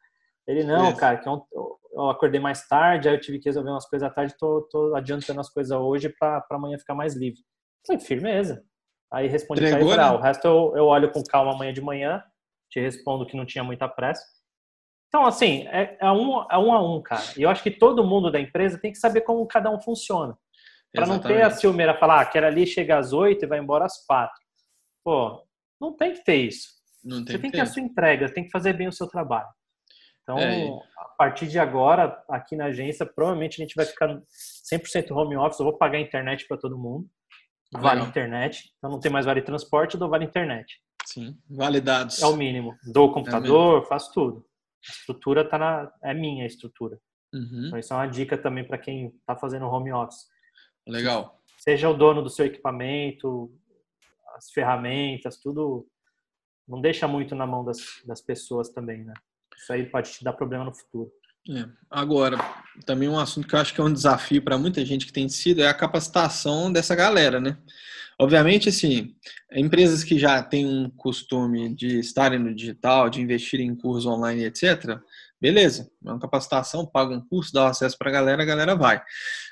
[0.47, 1.45] Ele, não, cara, que eu,
[1.93, 4.95] eu, acordei mais tarde, aí eu tive que resolver umas coisas à tarde, tô, tô
[4.95, 7.39] adiantando as coisas hoje para amanhã ficar mais livre.
[7.85, 8.63] falei, firmeza.
[9.13, 12.23] Aí respondi pra ele, ah, o resto eu, eu olho com calma amanhã de manhã,
[12.69, 14.23] te respondo que não tinha muita pressa.
[15.07, 17.23] Então, assim, é, é, um, é um a um, cara.
[17.35, 20.37] E eu acho que todo mundo da empresa tem que saber como cada um funciona.
[20.93, 23.85] Para não ter a ciumeira falar, ah, quero ali chegar às oito e vai embora
[23.85, 24.39] às quatro.
[25.03, 25.43] Pô,
[25.79, 26.69] não tem que ter isso.
[27.03, 29.07] Não tem Você tem que ter a sua entrega, tem que fazer bem o seu
[29.07, 29.47] trabalho.
[30.23, 30.69] Então, é.
[30.97, 34.07] a partir de agora, aqui na agência, provavelmente a gente vai ficar
[34.71, 35.59] 100% home office.
[35.59, 37.07] Eu vou pagar a internet para todo mundo.
[37.71, 38.71] Vale internet.
[38.77, 40.79] Então, não tem mais vale transporte, eu dou vale internet.
[41.11, 42.21] Sim, vale dados.
[42.21, 42.77] É o mínimo.
[42.83, 44.45] Dou o computador, é faço tudo.
[44.87, 46.99] A estrutura tá na, é minha estrutura.
[47.33, 47.65] Uhum.
[47.65, 50.27] Então, isso é uma dica também para quem está fazendo home office.
[50.87, 51.41] Legal.
[51.57, 53.51] Seja o dono do seu equipamento,
[54.35, 55.87] as ferramentas, tudo.
[56.67, 59.13] Não deixa muito na mão das, das pessoas também, né?
[59.57, 61.11] Isso aí pode te dar problema no futuro.
[61.49, 61.67] É.
[61.89, 62.37] Agora,
[62.85, 65.27] também um assunto que eu acho que é um desafio para muita gente que tem
[65.27, 67.57] sido é a capacitação dessa galera, né?
[68.21, 69.15] Obviamente, assim,
[69.51, 74.43] empresas que já têm um costume de estarem no digital, de investir em cursos online,
[74.43, 74.99] etc.,
[75.39, 79.01] beleza, é uma capacitação, paga um curso, dá acesso para a galera, a galera vai.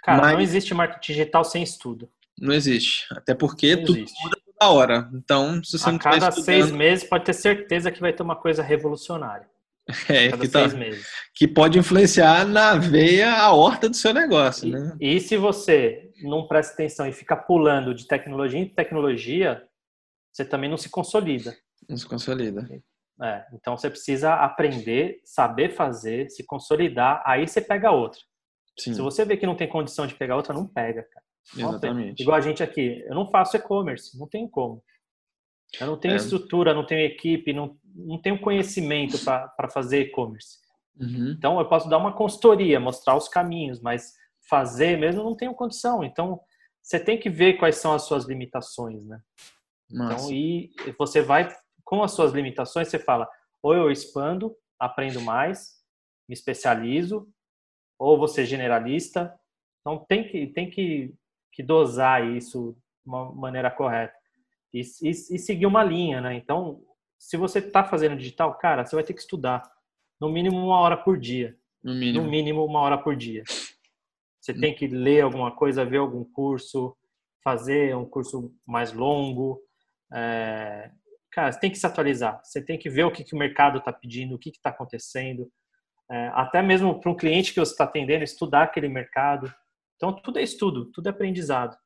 [0.03, 2.09] Cara, Mas, não existe marketing digital sem estudo.
[2.37, 3.07] Não existe.
[3.11, 4.23] Até porque não tudo existe.
[4.23, 5.09] muda toda hora.
[5.13, 6.43] Então, se você a não cada estudando...
[6.43, 9.47] seis meses, pode ter certeza que vai ter uma coisa revolucionária.
[10.09, 10.65] É, que, tá,
[11.33, 14.97] que, pode influenciar na veia a horta do seu negócio, e, né?
[14.99, 19.63] E se você não presta atenção e fica pulando de tecnologia em tecnologia,
[20.31, 21.55] você também não se consolida.
[21.87, 22.67] Não se consolida.
[23.23, 28.19] É, então você precisa aprender, saber fazer, se consolidar, aí você pega outra.
[28.77, 28.93] Sim.
[28.93, 31.25] Se você vê que não tem condição de pegar outra, não pega, cara.
[31.55, 32.21] Exatamente.
[32.21, 34.83] Igual a gente aqui, eu não faço e-commerce, não tem como.
[35.79, 36.17] Eu não tenho é.
[36.17, 40.59] estrutura, não tenho equipe, não, não tenho conhecimento para fazer e-commerce.
[40.99, 41.35] Uhum.
[41.37, 44.13] Então, eu posso dar uma consultoria, mostrar os caminhos, mas
[44.49, 46.03] fazer mesmo não tenho condição.
[46.03, 46.39] Então,
[46.81, 49.21] você tem que ver quais são as suas limitações, né?
[49.91, 51.53] Então, e você vai
[51.83, 53.29] com as suas limitações, você fala,
[53.61, 55.77] ou eu expando, aprendo mais,
[56.27, 57.27] me especializo,
[57.97, 59.33] ou você generalista.
[59.81, 61.13] Então, tem que, tem que,
[61.53, 64.16] que dosar isso de uma maneira correta
[64.79, 66.35] e, e, e seguir uma linha, né?
[66.35, 66.81] Então,
[67.17, 69.63] se você está fazendo digital, cara, você vai ter que estudar
[70.19, 71.55] no mínimo uma hora por dia.
[71.83, 72.23] No mínimo.
[72.23, 73.43] No mínimo uma hora por dia.
[74.39, 76.95] Você tem que ler alguma coisa, ver algum curso,
[77.43, 79.61] fazer um curso mais longo.
[80.13, 80.91] É...
[81.31, 82.39] Cara, você tem que se atualizar.
[82.43, 85.51] Você tem que ver o que, que o mercado está pedindo, o que está acontecendo.
[86.09, 89.53] É, até mesmo para um cliente que você está atendendo, estudar aquele mercado.
[89.97, 91.77] Então, tudo é estudo, tudo é aprendizado.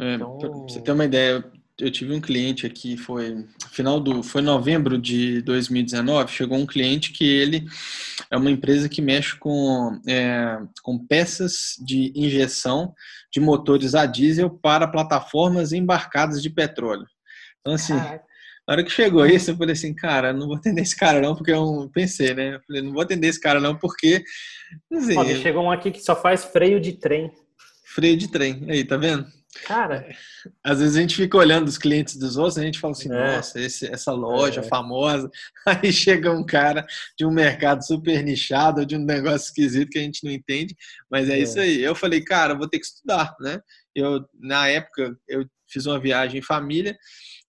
[0.00, 0.36] É, então...
[0.38, 1.50] Pra você ter uma ideia,
[1.82, 7.12] eu tive um cliente aqui, foi final do, foi novembro de 2019, chegou um cliente
[7.12, 7.66] que ele
[8.30, 12.94] é uma empresa que mexe com, é, com peças de injeção
[13.32, 17.06] de motores a diesel para plataformas embarcadas de petróleo.
[17.60, 18.24] Então, assim, Caraca.
[18.68, 21.34] na hora que chegou isso, eu falei assim, cara, não vou atender esse cara não,
[21.34, 22.54] porque eu pensei, né?
[22.54, 24.22] Eu falei, não vou atender esse cara não, porque...
[24.92, 27.32] Assim, Ó, chegou um aqui que só faz freio de trem.
[27.84, 29.26] Freio de trem, aí, tá vendo?
[29.66, 30.08] Cara,
[30.64, 33.36] às vezes a gente fica olhando os clientes dos outros, a gente fala assim, é.
[33.36, 34.64] nossa, esse, essa loja é.
[34.64, 35.30] famosa.
[35.66, 36.86] Aí chega um cara
[37.18, 40.74] de um mercado super nichado, de um negócio esquisito que a gente não entende,
[41.10, 41.38] mas é, é.
[41.38, 41.82] isso aí.
[41.82, 43.60] Eu falei, cara, vou ter que estudar, né?
[43.94, 46.96] Eu, na época, eu fiz uma viagem em família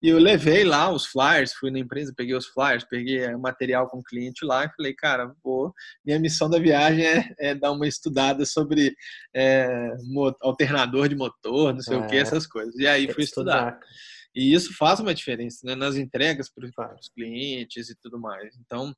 [0.03, 3.87] e eu levei lá os flyers, fui na empresa, peguei os flyers, peguei o material
[3.87, 5.73] com o cliente lá e falei, cara, vou,
[6.05, 8.93] minha missão da viagem é, é dar uma estudada sobre
[9.33, 9.95] é,
[10.41, 12.75] alternador de motor, não sei é, o que, essas coisas.
[12.75, 13.75] E aí fui estudar.
[13.75, 13.79] estudar.
[14.35, 16.65] E isso faz uma diferença né, nas entregas para
[16.99, 18.57] os clientes e tudo mais.
[18.57, 18.93] Então,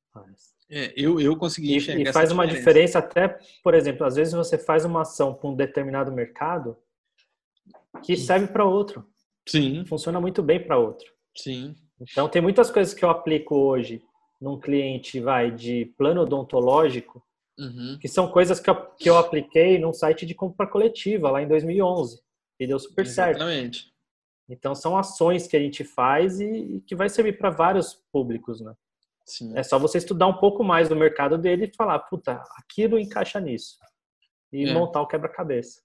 [0.71, 4.33] é, eu, eu consegui enxergar E, e faz uma diferença até, por exemplo, às vezes
[4.33, 6.75] você faz uma ação para um determinado mercado
[8.01, 9.07] que serve para outro.
[9.47, 9.85] Sim.
[9.85, 11.05] Funciona muito bem para outro.
[11.37, 11.75] Sim.
[12.01, 14.01] Então, tem muitas coisas que eu aplico hoje
[14.41, 17.23] num cliente vai de plano odontológico
[17.57, 17.97] Uhum.
[17.99, 21.47] Que são coisas que eu, que eu apliquei num site de compra coletiva lá em
[21.47, 22.21] 2011
[22.59, 23.37] e deu super Exatamente.
[23.37, 23.41] certo.
[23.41, 23.95] Exatamente.
[24.49, 28.61] Então são ações que a gente faz e, e que vai servir para vários públicos,
[28.61, 28.73] né?
[29.25, 29.57] Sim.
[29.57, 33.39] É só você estudar um pouco mais do mercado dele e falar, puta, aquilo encaixa
[33.39, 33.77] nisso.
[34.53, 34.73] E é.
[34.73, 35.81] montar o quebra-cabeça.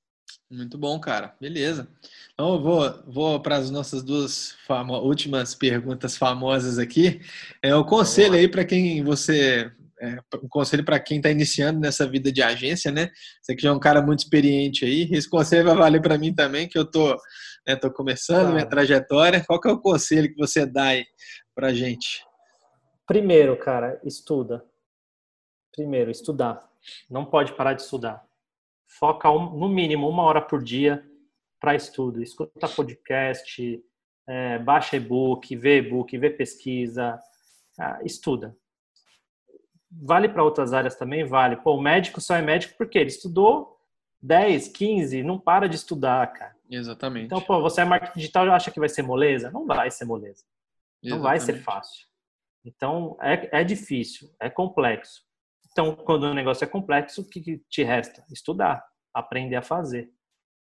[0.51, 1.35] Muito bom, cara.
[1.41, 1.89] Beleza.
[2.33, 4.57] Então eu vou, vou para as nossas duas
[5.03, 7.21] últimas perguntas famosas aqui.
[7.63, 9.71] É o conselho aí para quem você
[10.01, 13.11] é, um conselho para quem está iniciando nessa vida de agência, né?
[13.43, 16.35] Você que já é um cara muito experiente aí, esse conselho vai valer para mim
[16.35, 17.15] também, que eu tô,
[17.67, 18.55] né, tô começando claro.
[18.55, 19.45] minha trajetória.
[19.47, 21.05] Qual que é o conselho que você dá aí
[21.55, 22.25] para gente?
[23.07, 24.65] Primeiro, cara, estuda.
[25.71, 26.67] Primeiro, estudar.
[27.11, 28.25] Não pode parar de estudar.
[28.99, 31.05] Foca um, no mínimo uma hora por dia
[31.59, 32.23] para estudo.
[32.23, 33.83] Escuta podcast,
[34.27, 37.19] é, baixa e-book, vê e-book, vê pesquisa,
[37.79, 38.57] ah, estuda
[39.91, 41.25] vale para outras áreas também?
[41.25, 41.57] Vale.
[41.57, 43.79] Pô, o médico só é médico porque ele estudou
[44.23, 46.55] 10, 15, não para de estudar, cara.
[46.71, 47.27] Exatamente.
[47.27, 49.51] Então, pô, você é marketing digital e acha que vai ser moleza?
[49.51, 50.45] Não vai ser moleza.
[51.03, 51.23] Não Exatamente.
[51.23, 52.07] vai ser fácil.
[52.65, 55.25] Então, é, é difícil, é complexo.
[55.73, 58.25] Então, quando o negócio é complexo, o que te resta?
[58.31, 60.11] Estudar, aprender a fazer.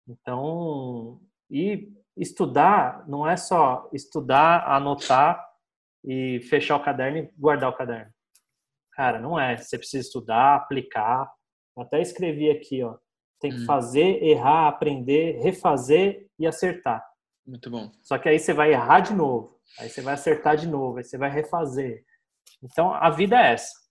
[0.08, 1.20] Então,
[1.50, 5.44] e estudar não é só estudar, anotar
[6.04, 8.12] e fechar o caderno e guardar o caderno.
[8.92, 9.56] Cara, não é.
[9.56, 11.30] Você precisa estudar, aplicar.
[11.76, 12.96] Eu até escrevi aqui, ó.
[13.38, 13.66] Tem que hum.
[13.66, 17.04] fazer, errar, aprender, refazer e acertar.
[17.46, 17.92] Muito bom.
[18.02, 19.60] Só que aí você vai errar de novo.
[19.78, 20.96] Aí você vai acertar de novo.
[20.96, 22.02] Aí você vai refazer.
[22.62, 23.85] Então, a vida é essa.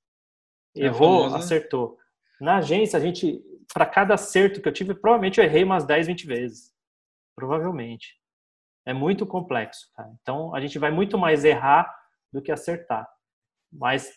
[0.75, 1.37] É Errou, famosa...
[1.37, 1.97] acertou.
[2.39, 3.41] Na agência, a gente,
[3.73, 6.73] para cada acerto que eu tive, provavelmente eu errei umas 10, 20 vezes.
[7.35, 8.19] Provavelmente.
[8.85, 10.11] É muito complexo, cara.
[10.21, 11.93] Então, a gente vai muito mais errar
[12.31, 13.09] do que acertar.
[13.71, 14.11] Mas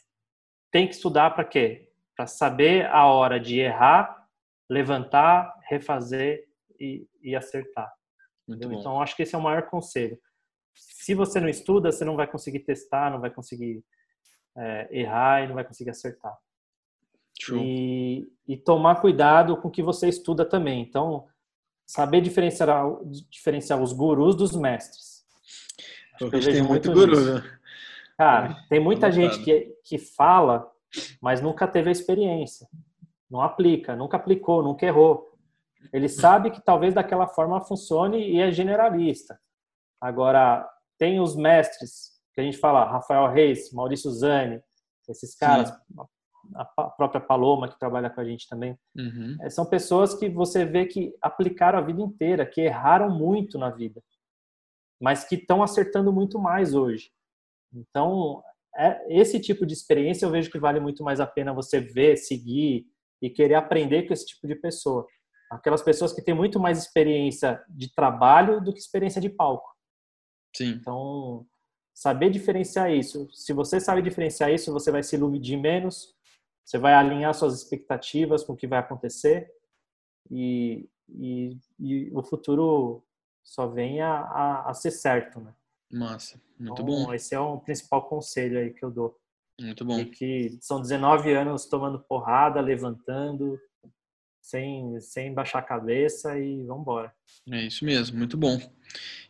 [0.70, 1.90] tem que estudar para quê?
[2.14, 4.26] Para saber a hora de errar,
[4.68, 6.46] levantar, refazer
[6.78, 7.90] e, e acertar.
[8.48, 10.18] Então, acho que esse é o maior conselho.
[10.74, 13.84] Se você não estuda, você não vai conseguir testar, não vai conseguir
[14.56, 16.36] é, errar e não vai conseguir acertar.
[17.57, 20.82] E, e, tomar cuidado com o que você estuda também.
[20.82, 21.26] Então,
[21.86, 22.84] saber diferenciar,
[23.30, 25.24] diferenciar os gurus dos mestres.
[26.14, 27.59] Acho que eu vejo muito, muito guru, né?
[28.16, 30.68] Cara, tem muita gente que, que fala,
[31.22, 32.66] mas nunca teve a experiência.
[33.30, 35.32] Não aplica, nunca aplicou, nunca errou.
[35.93, 39.39] Ele sabe que talvez daquela forma funcione e é generalista.
[40.01, 40.68] Agora,
[40.99, 44.61] tem os mestres, que a gente fala, Rafael Reis, Maurício Zani,
[45.09, 46.03] esses caras, Sim.
[46.55, 48.78] A própria Paloma, que trabalha com a gente também.
[48.96, 49.36] Uhum.
[49.40, 53.70] É, são pessoas que você vê que aplicaram a vida inteira, que erraram muito na
[53.70, 54.03] vida,
[55.01, 57.11] mas que estão acertando muito mais hoje.
[57.72, 58.42] Então,
[58.76, 62.16] é, esse tipo de experiência eu vejo que vale muito mais a pena você ver,
[62.16, 62.86] seguir
[63.20, 65.07] e querer aprender com esse tipo de pessoa.
[65.51, 69.68] Aquelas pessoas que têm muito mais experiência de trabalho do que experiência de palco.
[70.55, 70.70] Sim.
[70.70, 71.46] Então,
[71.94, 73.28] saber diferenciar isso.
[73.32, 76.14] Se você sabe diferenciar isso, você vai se iludir menos,
[76.68, 79.50] você vai alinhar suas expectativas com o que vai acontecer
[80.30, 83.02] e, e, e o futuro
[83.42, 85.54] só vem a, a, a ser certo, né?
[85.90, 87.14] Massa, muito então, bom.
[87.14, 89.18] Esse é o principal conselho aí que eu dou.
[89.58, 89.98] Muito bom.
[89.98, 93.58] E que são 19 anos tomando porrada, levantando,
[94.42, 97.14] sem, sem baixar a cabeça e vamos embora.
[97.50, 98.60] É isso mesmo, muito bom.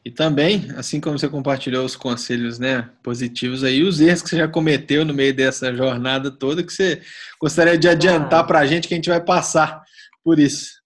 [0.04, 4.38] E também, assim como você compartilhou os conselhos né, positivos aí, os erros que você
[4.38, 7.02] já cometeu no meio dessa jornada toda, que você
[7.40, 8.44] gostaria de adiantar ah.
[8.44, 9.82] para a gente que a gente vai passar
[10.24, 10.78] por isso.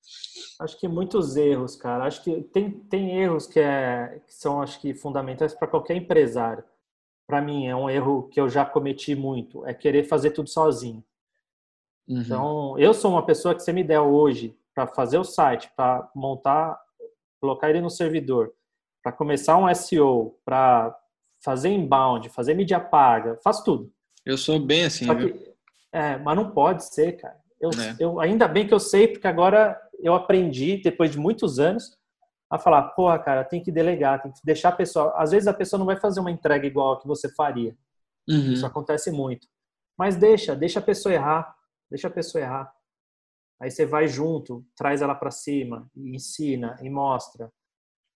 [0.61, 2.05] Acho que muitos erros, cara.
[2.05, 6.65] Acho que tem, tem erros que, é, que são, acho que, fundamentais para qualquer empresário.
[7.27, 11.03] Para mim, é um erro que eu já cometi muito, é querer fazer tudo sozinho.
[12.09, 12.21] Uhum.
[12.21, 16.11] Então, eu sou uma pessoa que você me der hoje para fazer o site, para
[16.15, 16.81] montar,
[17.41, 18.53] colocar ele no servidor,
[19.03, 20.97] para começar um SEO, para
[21.43, 23.93] fazer inbound, fazer mídia paga, faço tudo.
[24.25, 25.55] Eu sou bem assim, que,
[25.93, 27.37] é, mas não pode ser, cara.
[27.61, 27.97] Eu, é.
[27.99, 31.97] eu, ainda bem que eu sei, porque agora eu aprendi, depois de muitos anos,
[32.51, 35.15] a falar, porra, cara, tem que delegar, tem que deixar a pessoa.
[35.17, 37.77] Às vezes a pessoa não vai fazer uma entrega igual a que você faria.
[38.29, 38.53] Uhum.
[38.53, 39.47] Isso acontece muito.
[39.97, 41.55] Mas deixa, deixa a pessoa errar,
[41.91, 42.73] deixa a pessoa errar.
[43.61, 47.51] Aí você vai junto, traz ela para cima, e ensina e mostra.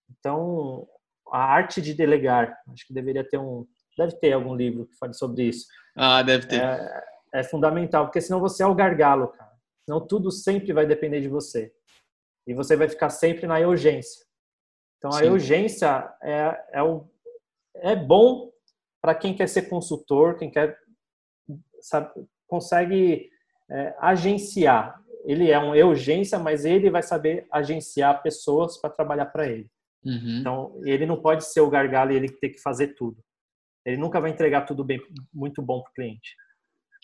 [0.09, 0.87] Então,
[1.31, 3.65] a arte de delegar, acho que deveria ter um,
[3.97, 5.67] deve ter algum livro que fale sobre isso.
[5.95, 6.61] Ah, deve ter.
[6.61, 7.03] É,
[7.33, 9.51] é fundamental, porque senão você é o gargalo, cara.
[9.85, 11.73] Senão tudo sempre vai depender de você.
[12.45, 14.25] E você vai ficar sempre na urgência.
[14.97, 15.29] Então a Sim.
[15.29, 17.05] urgência é, é, o,
[17.75, 18.51] é bom
[19.01, 20.77] para quem quer ser consultor, quem quer
[21.81, 23.29] sabe, consegue
[23.69, 25.01] é, agenciar.
[25.25, 29.69] Ele é um urgência, mas ele vai saber agenciar pessoas para trabalhar para ele.
[30.03, 30.37] Uhum.
[30.39, 33.17] Então, ele não pode ser o gargalo e ele ter que fazer tudo.
[33.85, 34.99] Ele nunca vai entregar tudo bem,
[35.33, 36.35] muito bom para o cliente.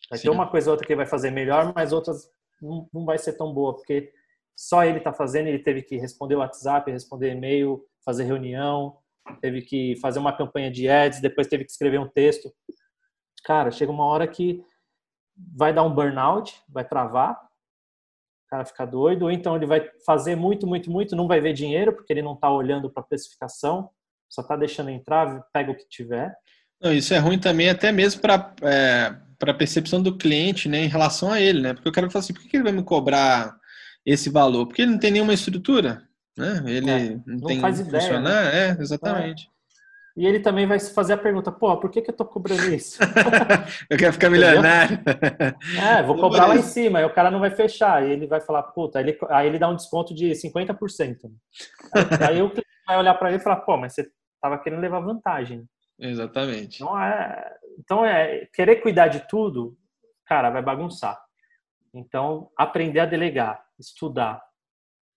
[0.10, 0.24] Vai Sim.
[0.24, 2.30] ter uma coisa ou outra que ele vai fazer melhor, mas outras
[2.62, 4.12] não, não vai ser tão boa, porque
[4.56, 8.98] só ele está fazendo, ele teve que responder o WhatsApp, responder e-mail, fazer reunião,
[9.42, 12.54] teve que fazer uma campanha de ads, depois teve que escrever um texto.
[13.44, 14.64] Cara, chega uma hora que
[15.56, 17.40] vai dar um burnout, vai travar,
[18.54, 21.92] cara fica doido, ou então ele vai fazer muito, muito, muito, não vai ver dinheiro,
[21.92, 23.90] porque ele não está olhando para a precificação,
[24.30, 26.32] só está deixando entrar, pega o que tiver.
[26.80, 30.88] Não, isso é ruim também até mesmo para é, a percepção do cliente né, em
[30.88, 31.74] relação a ele, né?
[31.74, 33.56] Porque o cara fala assim, por que ele vai me cobrar
[34.06, 34.68] esse valor?
[34.68, 36.04] Porque ele não tem nenhuma estrutura,
[36.38, 36.64] né?
[36.68, 38.70] Ele é, não, não, tem faz ideia, funcionar, né?
[38.70, 39.48] é, exatamente.
[39.48, 39.63] É.
[40.16, 42.72] E ele também vai se fazer a pergunta, pô, por que, que eu tô cobrando
[42.72, 43.00] isso?
[43.90, 45.00] eu quero ficar milionário.
[45.82, 48.40] é, vou cobrar lá em cima, aí o cara não vai fechar, e ele vai
[48.40, 51.18] falar, puta, aí ele, aí ele dá um desconto de 50%.
[51.94, 54.08] Aí, aí o cliente vai olhar para ele e falar, pô, mas você
[54.40, 55.66] tava querendo levar vantagem.
[55.98, 56.84] Exatamente.
[56.84, 59.76] Então é, então é querer cuidar de tudo,
[60.26, 61.20] cara, vai bagunçar.
[61.92, 64.44] Então, aprender a delegar, estudar,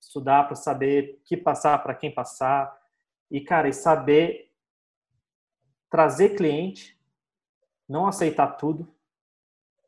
[0.01, 2.75] estudar para saber que passar, para quem passar
[3.31, 4.46] e cara, e saber
[5.97, 6.95] trazer cliente,
[7.89, 8.87] não aceitar tudo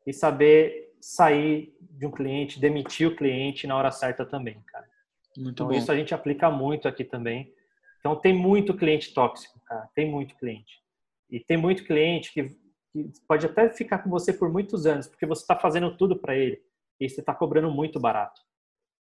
[0.07, 4.89] e saber sair de um cliente, demitir o cliente na hora certa também, cara.
[5.37, 5.73] Muito então, bom.
[5.73, 7.53] isso a gente aplica muito aqui também.
[7.99, 9.87] Então tem muito cliente tóxico, cara.
[9.93, 10.81] Tem muito cliente.
[11.29, 12.57] E tem muito cliente que,
[12.91, 16.35] que pode até ficar com você por muitos anos, porque você está fazendo tudo para
[16.35, 16.59] ele
[16.99, 18.41] e você está cobrando muito barato.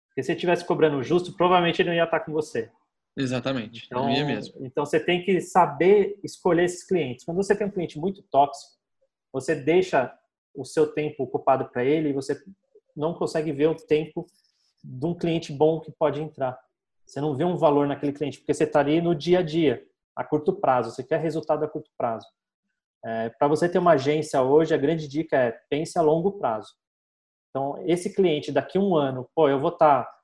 [0.09, 2.73] Porque se ele estivesse cobrando justo, provavelmente ele não ia estar com você.
[3.17, 3.85] Exatamente.
[3.87, 4.67] Então, é mesmo.
[4.67, 7.25] então você tem que saber escolher esses clientes.
[7.25, 8.73] Quando você tem um cliente muito tóxico,
[9.33, 10.13] você deixa
[10.55, 12.41] o seu tempo ocupado para ele e você
[12.97, 14.27] não consegue ver o tempo
[14.83, 16.59] de um cliente bom que pode entrar.
[17.05, 19.85] Você não vê um valor naquele cliente porque você está ali no dia a dia,
[20.15, 20.91] a curto prazo.
[20.91, 22.27] Você quer resultado a curto prazo.
[23.05, 26.73] É, para você ter uma agência hoje, a grande dica é pense a longo prazo.
[27.51, 30.15] Então, esse cliente daqui a um ano, pô, eu vou estar tá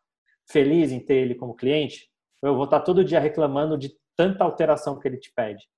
[0.50, 2.09] feliz em ter ele como cliente,
[2.42, 5.68] eu vou estar todo dia reclamando de tanta alteração que ele te pede.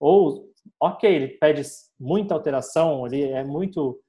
[0.00, 1.62] Ou, ok, ele pede
[1.98, 4.00] muita alteração, ele é muito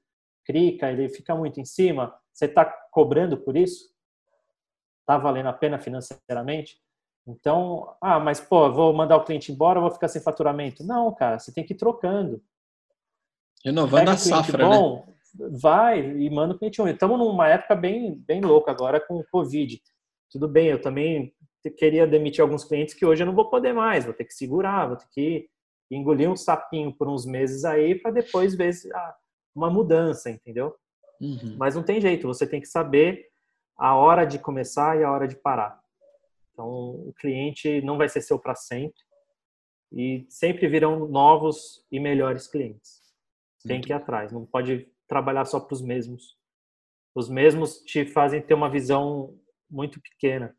[0.44, 3.90] crica, ele fica muito em cima, você está cobrando por isso?
[5.00, 6.80] Está valendo a pena financeiramente?
[7.26, 10.84] Então, ah, mas pô, vou mandar o cliente embora, vou ficar sem faturamento.
[10.84, 12.42] Não, cara, você tem que ir trocando.
[13.64, 14.76] Renovando a safra, né?
[14.76, 15.48] bom, né?
[15.60, 16.92] Vai e manda o cliente ruim.
[16.92, 19.80] Estamos numa época bem, bem louca agora com o Covid.
[20.30, 21.34] Tudo bem, eu também
[21.68, 24.86] queria demitir alguns clientes que hoje eu não vou poder mais, vou ter que segurar,
[24.86, 25.50] vou ter que
[25.90, 28.72] engolir um sapinho por uns meses aí para depois ver
[29.54, 30.74] uma mudança, entendeu?
[31.20, 31.56] Uhum.
[31.58, 33.28] Mas não tem jeito, você tem que saber
[33.76, 35.78] a hora de começar e a hora de parar.
[36.52, 39.00] Então, o cliente não vai ser seu para sempre
[39.92, 43.00] e sempre virão novos e melhores clientes.
[43.62, 46.38] Tem Muito que ir atrás, não pode trabalhar só para os mesmos.
[47.14, 49.36] Os mesmos te fazem ter uma visão
[49.68, 50.56] muito pequena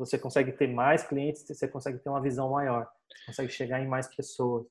[0.00, 2.88] você consegue ter mais clientes, você consegue ter uma visão maior,
[3.26, 4.66] consegue chegar em mais pessoas.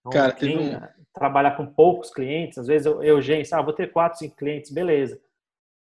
[0.00, 0.80] Então, Cara, quem um...
[1.14, 4.72] trabalha com poucos clientes, às vezes eu, eu gente, ah, vou ter quatro, cinco clientes,
[4.72, 5.20] beleza.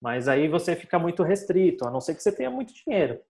[0.00, 3.20] Mas aí você fica muito restrito, a não ser que você tenha muito dinheiro.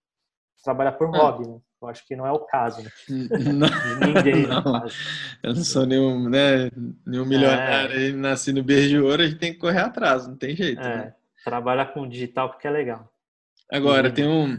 [0.63, 1.17] Trabalhar por ah.
[1.17, 1.59] hobby, né?
[1.81, 2.91] Eu acho que não é o caso, né?
[3.53, 3.69] Não,
[4.05, 4.45] ninguém.
[4.47, 4.85] Não.
[5.41, 6.69] Eu não sou nenhum, né,
[7.07, 7.97] nenhum milionário é.
[7.97, 10.81] aí, nasci no berço de ouro, a gente tem que correr atrás, não tem jeito.
[10.81, 11.15] É, né?
[11.45, 13.09] Trabalha com digital porque é legal.
[13.71, 14.57] Agora, tem um.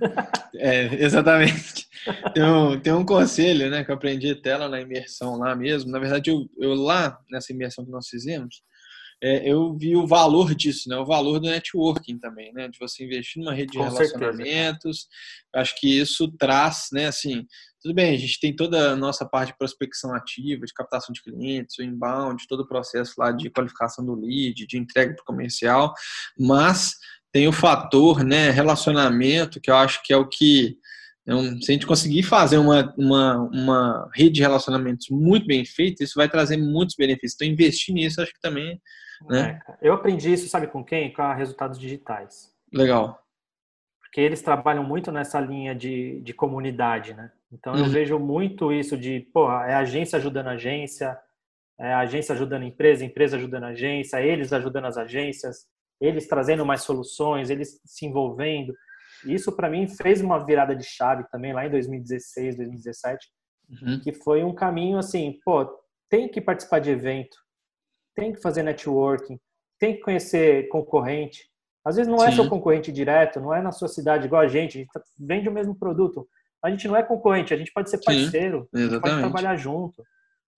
[0.54, 1.88] É, exatamente.
[2.34, 5.90] Tem um, tem um conselho, né, que eu aprendi até lá na imersão lá mesmo.
[5.90, 8.62] Na verdade, eu, eu lá, nessa imersão que nós fizemos,
[9.22, 10.96] é, eu vi o valor disso, né?
[10.96, 12.68] O valor do networking também, né?
[12.68, 15.00] De você investir numa rede de Com relacionamentos.
[15.00, 15.08] Certeza.
[15.56, 17.06] Acho que isso traz, né?
[17.06, 17.46] Assim,
[17.82, 21.22] tudo bem, a gente tem toda a nossa parte de prospecção ativa, de captação de
[21.22, 25.26] clientes, o inbound, todo o processo lá de qualificação do lead, de entrega para o
[25.26, 25.92] comercial,
[26.38, 26.94] mas
[27.32, 30.76] tem o fator né, relacionamento, que eu acho que é o que.
[31.22, 36.02] Então, se a gente conseguir fazer uma, uma, uma rede de relacionamentos muito bem feita,
[36.02, 37.34] isso vai trazer muitos benefícios.
[37.34, 38.80] Então, investir nisso, acho que também.
[39.28, 39.60] Né?
[39.68, 41.12] É, eu aprendi isso, sabe com quem?
[41.12, 42.50] Com a Resultados Digitais.
[42.72, 43.20] Legal.
[44.00, 47.30] Porque eles trabalham muito nessa linha de, de comunidade, né?
[47.52, 47.90] Então, eu uhum.
[47.90, 51.16] vejo muito isso de, pô, é agência ajudando a agência,
[51.78, 55.66] é agência ajudando a empresa, empresa ajudando a agência, eles ajudando as agências
[56.00, 58.74] eles trazendo mais soluções, eles se envolvendo.
[59.24, 63.28] Isso para mim fez uma virada de chave também lá em 2016, 2017,
[63.82, 64.00] uhum.
[64.00, 65.66] que foi um caminho assim, pô,
[66.08, 67.36] tem que participar de evento,
[68.14, 69.38] tem que fazer networking,
[69.78, 71.48] tem que conhecer concorrente.
[71.84, 74.76] Às vezes não é seu concorrente direto, não é na sua cidade igual a gente,
[74.76, 76.28] a gente tá, vende o mesmo produto.
[76.62, 79.56] A gente não é concorrente, a gente pode ser parceiro, Sim, a gente pode trabalhar
[79.56, 80.02] junto.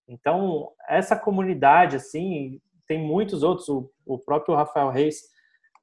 [0.08, 5.20] Então, essa comunidade, assim, tem muitos outros, o, o próprio Rafael Reis,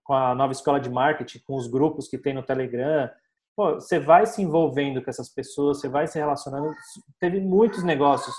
[0.09, 3.07] com a nova escola de marketing, com os grupos que tem no Telegram,
[3.55, 6.73] Pô, você vai se envolvendo com essas pessoas, você vai se relacionando.
[7.19, 8.33] Teve muitos negócios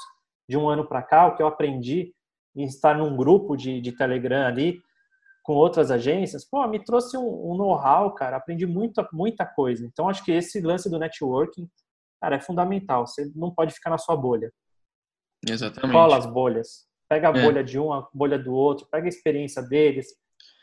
[0.49, 2.13] de um ano para cá, o que eu aprendi
[2.57, 4.81] em estar num grupo de, de Telegram ali,
[5.45, 9.87] com outras agências, pô, me trouxe um, um know-how, cara, aprendi muita, muita coisa.
[9.87, 11.69] Então, acho que esse lance do networking,
[12.21, 13.07] cara, é fundamental.
[13.07, 14.51] Você não pode ficar na sua bolha.
[15.47, 15.93] Exatamente.
[15.93, 16.87] Cola as bolhas.
[17.09, 17.43] Pega a é.
[17.43, 20.09] bolha de um, a bolha do outro, pega a experiência deles,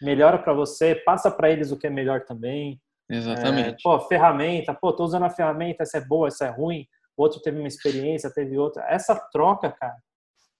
[0.01, 2.81] melhora para você, passa para eles o que é melhor também.
[3.09, 3.69] Exatamente.
[3.69, 6.87] É, pô, ferramenta, pô, tô usando a ferramenta, essa é boa, essa é ruim.
[7.15, 8.83] O outro teve uma experiência, teve outra.
[8.89, 9.97] Essa troca, cara,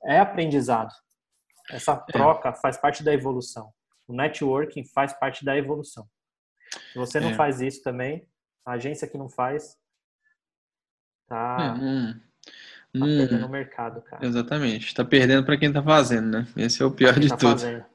[0.05, 0.93] é aprendizado.
[1.69, 2.11] Essa é.
[2.11, 2.55] troca é.
[2.55, 3.71] faz parte da evolução.
[4.07, 6.07] O networking faz parte da evolução.
[6.93, 7.33] Se você não é.
[7.33, 8.27] faz isso também,
[8.65, 9.77] a agência que não faz,
[11.27, 14.25] tá, hum, tá hum, perdendo o mercado, cara.
[14.25, 14.95] Exatamente.
[14.95, 16.47] Tá perdendo para quem tá fazendo, né?
[16.55, 17.59] Esse é o pior de tá tudo.
[17.59, 17.85] Fazendo.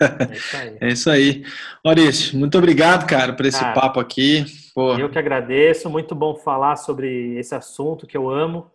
[0.00, 0.78] É isso aí.
[0.80, 1.44] é isso aí.
[1.84, 4.44] Maurício, muito obrigado, cara, por esse cara, papo aqui.
[4.74, 4.96] Pô.
[4.96, 5.88] Eu que agradeço.
[5.88, 8.70] Muito bom falar sobre esse assunto que eu amo.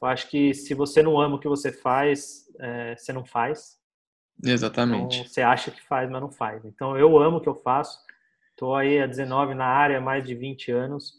[0.00, 3.78] Eu acho que se você não ama o que você faz, é, você não faz.
[4.44, 5.18] Exatamente.
[5.18, 6.64] Então, você acha que faz, mas não faz.
[6.64, 7.98] Então, eu amo o que eu faço.
[8.50, 11.14] Estou aí há 19 na área, há mais de 20 anos.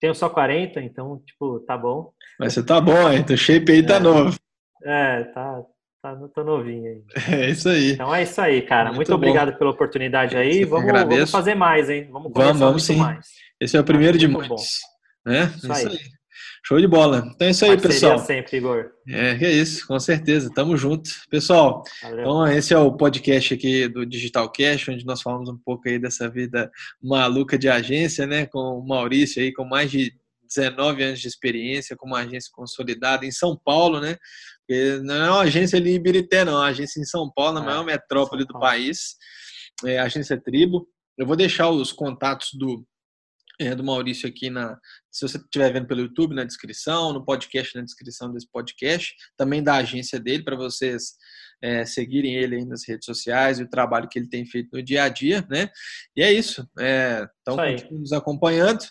[0.00, 2.12] Tenho só 40, então, tipo, tá bom.
[2.38, 3.22] Mas você tá bom, hein?
[3.24, 4.36] Teu shape aí tá é, novo.
[4.82, 5.62] É, tá,
[6.02, 7.02] Tá, tô novinho aí.
[7.46, 7.92] É isso aí.
[7.92, 8.86] Então é isso aí, cara.
[8.86, 10.64] Muito, muito obrigado pela oportunidade aí.
[10.64, 12.08] Vamos, vamos, fazer mais, hein?
[12.10, 12.96] Vamos vamos, vamos sim.
[12.96, 13.24] Mais.
[13.60, 14.80] Esse é o primeiro de muitos.
[15.24, 15.44] Né?
[15.44, 15.86] Isso, isso aí.
[15.86, 15.98] aí.
[16.64, 17.24] Show de bola.
[17.32, 18.18] Então é isso aí, Parceria pessoal.
[18.18, 18.90] sempre, Igor.
[19.08, 20.50] É, é isso, com certeza.
[20.52, 21.08] Tamo junto.
[21.30, 22.20] Pessoal, Valeu.
[22.20, 26.00] então esse é o podcast aqui do Digital Cash, onde nós falamos um pouco aí
[26.00, 26.68] dessa vida
[27.00, 28.46] maluca de agência, né?
[28.46, 30.12] Com o Maurício aí, com mais de
[30.48, 34.16] 19 anos de experiência, com uma agência consolidada em São Paulo, né?
[34.66, 37.54] Porque não é uma agência ali em Ibirité, não, é uma agência em São Paulo,
[37.54, 39.16] na é, maior metrópole do país,
[39.84, 40.88] é a agência Tribo.
[41.18, 42.86] Eu vou deixar os contatos do,
[43.60, 44.78] é, do Maurício aqui na.
[45.10, 49.62] Se você estiver vendo pelo YouTube, na descrição, no podcast, na descrição desse podcast, também
[49.62, 51.14] da agência dele, para vocês
[51.62, 54.82] é, seguirem ele aí nas redes sociais e o trabalho que ele tem feito no
[54.82, 55.70] dia a dia, né?
[56.16, 56.68] E é isso.
[56.78, 58.84] É, então, continue nos acompanhando.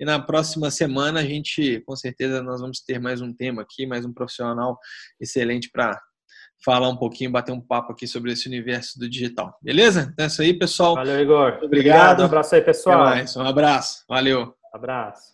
[0.00, 3.86] E na próxima semana a gente, com certeza, nós vamos ter mais um tema aqui,
[3.86, 4.78] mais um profissional
[5.20, 6.00] excelente para
[6.64, 9.56] falar um pouquinho, bater um papo aqui sobre esse universo do digital.
[9.62, 10.08] Beleza?
[10.12, 10.94] Então é isso aí, pessoal.
[10.94, 11.60] Valeu, Igor.
[11.62, 11.64] Obrigado.
[11.66, 12.20] Obrigado.
[12.22, 13.14] Um abraço aí, pessoal.
[13.36, 14.04] Um abraço.
[14.08, 14.54] Valeu.
[14.72, 15.33] Abraço.